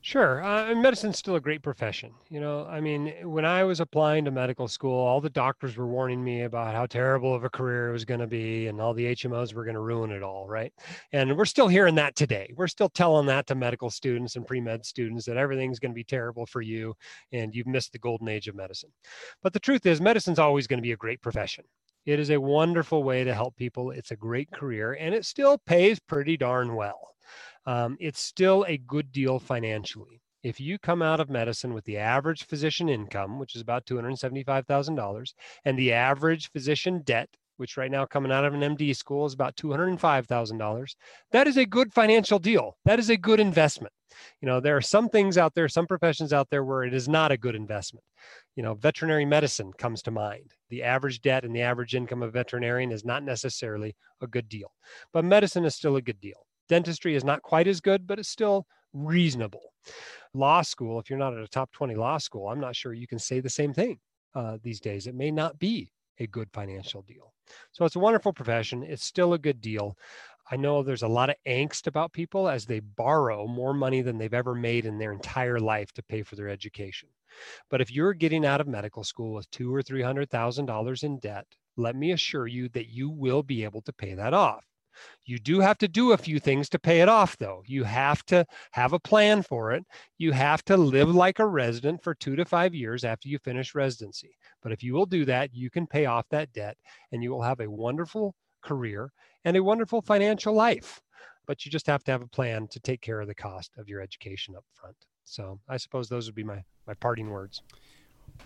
Sure. 0.00 0.42
Uh, 0.42 0.74
medicine's 0.74 1.18
still 1.18 1.34
a 1.34 1.40
great 1.40 1.62
profession. 1.62 2.12
You 2.30 2.40
know, 2.40 2.64
I 2.66 2.80
mean, 2.80 3.12
when 3.24 3.44
I 3.44 3.64
was 3.64 3.80
applying 3.80 4.24
to 4.24 4.30
medical 4.30 4.68
school, 4.68 4.98
all 4.98 5.20
the 5.20 5.28
doctors 5.28 5.76
were 5.76 5.86
warning 5.86 6.22
me 6.22 6.42
about 6.42 6.74
how 6.74 6.86
terrible 6.86 7.34
of 7.34 7.44
a 7.44 7.50
career 7.50 7.90
it 7.90 7.92
was 7.92 8.04
going 8.04 8.20
to 8.20 8.26
be 8.26 8.68
and 8.68 8.80
all 8.80 8.94
the 8.94 9.04
HMOs 9.04 9.52
were 9.52 9.64
going 9.64 9.74
to 9.74 9.80
ruin 9.80 10.10
it 10.10 10.22
all, 10.22 10.46
right? 10.48 10.72
And 11.12 11.36
we're 11.36 11.44
still 11.44 11.68
hearing 11.68 11.96
that 11.96 12.16
today. 12.16 12.52
We're 12.56 12.68
still 12.68 12.88
telling 12.88 13.26
that 13.26 13.46
to 13.48 13.54
medical 13.54 13.90
students 13.90 14.36
and 14.36 14.46
pre 14.46 14.60
med 14.60 14.86
students 14.86 15.26
that 15.26 15.36
everything's 15.36 15.78
going 15.78 15.92
to 15.92 15.96
be 15.96 16.04
terrible 16.04 16.46
for 16.46 16.62
you 16.62 16.94
and 17.32 17.54
you've 17.54 17.66
missed 17.66 17.92
the 17.92 17.98
golden 17.98 18.28
age 18.28 18.48
of 18.48 18.54
medicine. 18.54 18.90
But 19.42 19.52
the 19.52 19.60
truth 19.60 19.84
is, 19.84 20.00
medicine's 20.00 20.38
always 20.38 20.66
going 20.66 20.78
to 20.78 20.86
be 20.86 20.92
a 20.92 20.96
great 20.96 21.20
profession. 21.20 21.64
It 22.06 22.18
is 22.18 22.30
a 22.30 22.40
wonderful 22.40 23.02
way 23.02 23.24
to 23.24 23.34
help 23.34 23.56
people. 23.56 23.90
It's 23.90 24.12
a 24.12 24.16
great 24.16 24.50
career 24.50 24.96
and 24.98 25.14
it 25.14 25.26
still 25.26 25.58
pays 25.58 25.98
pretty 25.98 26.38
darn 26.38 26.74
well 26.74 27.08
um, 27.68 27.98
it's 28.00 28.20
still 28.20 28.64
a 28.66 28.78
good 28.78 29.12
deal 29.12 29.38
financially. 29.38 30.22
If 30.42 30.58
you 30.58 30.78
come 30.78 31.02
out 31.02 31.20
of 31.20 31.28
medicine 31.28 31.74
with 31.74 31.84
the 31.84 31.98
average 31.98 32.46
physician 32.46 32.88
income, 32.88 33.38
which 33.38 33.54
is 33.54 33.60
about 33.60 33.84
$275,000, 33.84 35.34
and 35.66 35.78
the 35.78 35.92
average 35.92 36.50
physician 36.50 37.02
debt, 37.04 37.28
which 37.58 37.76
right 37.76 37.90
now 37.90 38.06
coming 38.06 38.32
out 38.32 38.46
of 38.46 38.54
an 38.54 38.60
MD 38.60 38.96
school 38.96 39.26
is 39.26 39.34
about 39.34 39.54
$205,000, 39.56 40.94
that 41.30 41.46
is 41.46 41.58
a 41.58 41.66
good 41.66 41.92
financial 41.92 42.38
deal. 42.38 42.78
That 42.86 42.98
is 42.98 43.10
a 43.10 43.18
good 43.18 43.38
investment. 43.38 43.92
You 44.40 44.46
know, 44.46 44.60
there 44.60 44.76
are 44.78 44.80
some 44.80 45.10
things 45.10 45.36
out 45.36 45.54
there, 45.54 45.68
some 45.68 45.86
professions 45.86 46.32
out 46.32 46.48
there 46.48 46.64
where 46.64 46.84
it 46.84 46.94
is 46.94 47.06
not 47.06 47.32
a 47.32 47.36
good 47.36 47.54
investment. 47.54 48.04
You 48.56 48.62
know, 48.62 48.72
veterinary 48.72 49.26
medicine 49.26 49.72
comes 49.76 50.00
to 50.04 50.10
mind. 50.10 50.54
The 50.70 50.84
average 50.84 51.20
debt 51.20 51.44
and 51.44 51.54
the 51.54 51.62
average 51.62 51.94
income 51.94 52.22
of 52.22 52.32
veterinarian 52.32 52.92
is 52.92 53.04
not 53.04 53.24
necessarily 53.24 53.94
a 54.22 54.26
good 54.26 54.48
deal, 54.48 54.72
but 55.12 55.26
medicine 55.26 55.66
is 55.66 55.74
still 55.74 55.96
a 55.96 56.02
good 56.02 56.20
deal. 56.22 56.47
Dentistry 56.68 57.14
is 57.14 57.24
not 57.24 57.42
quite 57.42 57.66
as 57.66 57.80
good, 57.80 58.06
but 58.06 58.18
it's 58.18 58.28
still 58.28 58.66
reasonable. 58.92 59.72
Law 60.34 60.62
school, 60.62 60.98
if 61.00 61.08
you're 61.08 61.18
not 61.18 61.34
at 61.34 61.42
a 61.42 61.48
top 61.48 61.72
20 61.72 61.94
law 61.94 62.18
school, 62.18 62.48
I'm 62.48 62.60
not 62.60 62.76
sure 62.76 62.92
you 62.92 63.06
can 63.06 63.18
say 63.18 63.40
the 63.40 63.48
same 63.48 63.72
thing 63.72 63.98
uh, 64.34 64.58
these 64.62 64.80
days. 64.80 65.06
It 65.06 65.14
may 65.14 65.30
not 65.30 65.58
be 65.58 65.90
a 66.18 66.26
good 66.26 66.48
financial 66.52 67.02
deal. 67.02 67.32
So 67.72 67.84
it's 67.84 67.96
a 67.96 68.00
wonderful 68.00 68.32
profession. 68.32 68.82
It's 68.82 69.04
still 69.04 69.32
a 69.32 69.38
good 69.38 69.60
deal. 69.60 69.96
I 70.50 70.56
know 70.56 70.82
there's 70.82 71.02
a 71.02 71.08
lot 71.08 71.30
of 71.30 71.36
angst 71.46 71.86
about 71.86 72.12
people 72.12 72.48
as 72.48 72.64
they 72.64 72.80
borrow 72.80 73.46
more 73.46 73.74
money 73.74 74.00
than 74.00 74.16
they've 74.16 74.32
ever 74.32 74.54
made 74.54 74.86
in 74.86 74.98
their 74.98 75.12
entire 75.12 75.60
life 75.60 75.92
to 75.92 76.02
pay 76.02 76.22
for 76.22 76.36
their 76.36 76.48
education. 76.48 77.10
But 77.70 77.80
if 77.80 77.90
you're 77.92 78.14
getting 78.14 78.46
out 78.46 78.60
of 78.60 78.66
medical 78.66 79.04
school 79.04 79.34
with 79.34 79.50
two 79.50 79.74
or 79.74 79.82
three 79.82 80.02
hundred 80.02 80.30
thousand 80.30 80.66
dollars 80.66 81.02
in 81.02 81.18
debt, 81.18 81.46
let 81.76 81.94
me 81.96 82.12
assure 82.12 82.46
you 82.46 82.68
that 82.70 82.88
you 82.88 83.10
will 83.10 83.42
be 83.42 83.62
able 83.62 83.82
to 83.82 83.92
pay 83.92 84.14
that 84.14 84.34
off. 84.34 84.64
You 85.24 85.38
do 85.38 85.60
have 85.60 85.78
to 85.78 85.88
do 85.88 86.12
a 86.12 86.16
few 86.16 86.38
things 86.38 86.68
to 86.70 86.78
pay 86.78 87.00
it 87.00 87.08
off, 87.08 87.36
though. 87.36 87.62
You 87.66 87.84
have 87.84 88.24
to 88.26 88.46
have 88.72 88.92
a 88.92 89.00
plan 89.00 89.42
for 89.42 89.72
it. 89.72 89.84
You 90.16 90.32
have 90.32 90.64
to 90.66 90.76
live 90.76 91.14
like 91.14 91.38
a 91.38 91.46
resident 91.46 92.02
for 92.02 92.14
two 92.14 92.36
to 92.36 92.44
five 92.44 92.74
years 92.74 93.04
after 93.04 93.28
you 93.28 93.38
finish 93.38 93.74
residency. 93.74 94.36
But 94.62 94.72
if 94.72 94.82
you 94.82 94.94
will 94.94 95.06
do 95.06 95.24
that, 95.26 95.54
you 95.54 95.70
can 95.70 95.86
pay 95.86 96.06
off 96.06 96.26
that 96.30 96.52
debt 96.52 96.76
and 97.12 97.22
you 97.22 97.30
will 97.30 97.42
have 97.42 97.60
a 97.60 97.70
wonderful 97.70 98.34
career 98.62 99.12
and 99.44 99.56
a 99.56 99.62
wonderful 99.62 100.02
financial 100.02 100.54
life. 100.54 101.00
But 101.46 101.64
you 101.64 101.70
just 101.70 101.86
have 101.86 102.04
to 102.04 102.12
have 102.12 102.22
a 102.22 102.28
plan 102.28 102.68
to 102.68 102.80
take 102.80 103.00
care 103.00 103.20
of 103.20 103.28
the 103.28 103.34
cost 103.34 103.72
of 103.78 103.88
your 103.88 104.00
education 104.00 104.54
up 104.56 104.64
front. 104.74 104.96
So 105.24 105.60
I 105.68 105.76
suppose 105.76 106.08
those 106.08 106.26
would 106.26 106.34
be 106.34 106.44
my, 106.44 106.62
my 106.86 106.94
parting 106.94 107.30
words. 107.30 107.62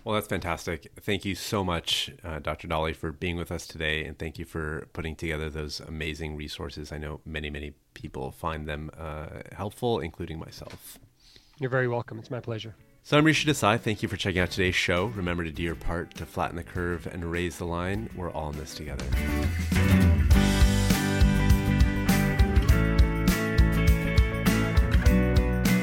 Well, 0.03 0.15
that's 0.15 0.27
fantastic. 0.27 0.91
Thank 0.99 1.23
you 1.23 1.33
so 1.33 1.63
much, 1.63 2.11
uh, 2.23 2.39
Dr. 2.39 2.67
Dahle, 2.67 2.95
for 2.95 3.11
being 3.11 3.37
with 3.37 3.51
us 3.51 3.65
today. 3.65 4.03
And 4.03 4.19
thank 4.19 4.37
you 4.37 4.45
for 4.45 4.87
putting 4.91 5.15
together 5.15 5.49
those 5.49 5.79
amazing 5.79 6.35
resources. 6.35 6.91
I 6.91 6.97
know 6.97 7.21
many, 7.25 7.49
many 7.49 7.73
people 7.93 8.31
find 8.31 8.67
them 8.67 8.91
uh, 8.97 9.27
helpful, 9.55 9.99
including 9.99 10.39
myself. 10.39 10.99
You're 11.59 11.69
very 11.69 11.87
welcome. 11.87 12.19
It's 12.19 12.31
my 12.31 12.41
pleasure. 12.41 12.75
So 13.03 13.17
I'm 13.17 13.25
Rishi 13.25 13.49
Desai. 13.49 13.79
Thank 13.79 14.01
you 14.01 14.09
for 14.09 14.17
checking 14.17 14.41
out 14.41 14.51
today's 14.51 14.75
show. 14.75 15.07
Remember 15.07 15.43
to 15.43 15.51
do 15.51 15.61
your 15.61 15.75
part 15.75 16.15
to 16.15 16.25
flatten 16.25 16.55
the 16.55 16.63
curve 16.63 17.05
and 17.05 17.29
raise 17.29 17.57
the 17.57 17.65
line. 17.65 18.09
We're 18.15 18.31
all 18.31 18.49
in 18.49 18.57
this 18.57 18.75
together. 18.75 19.05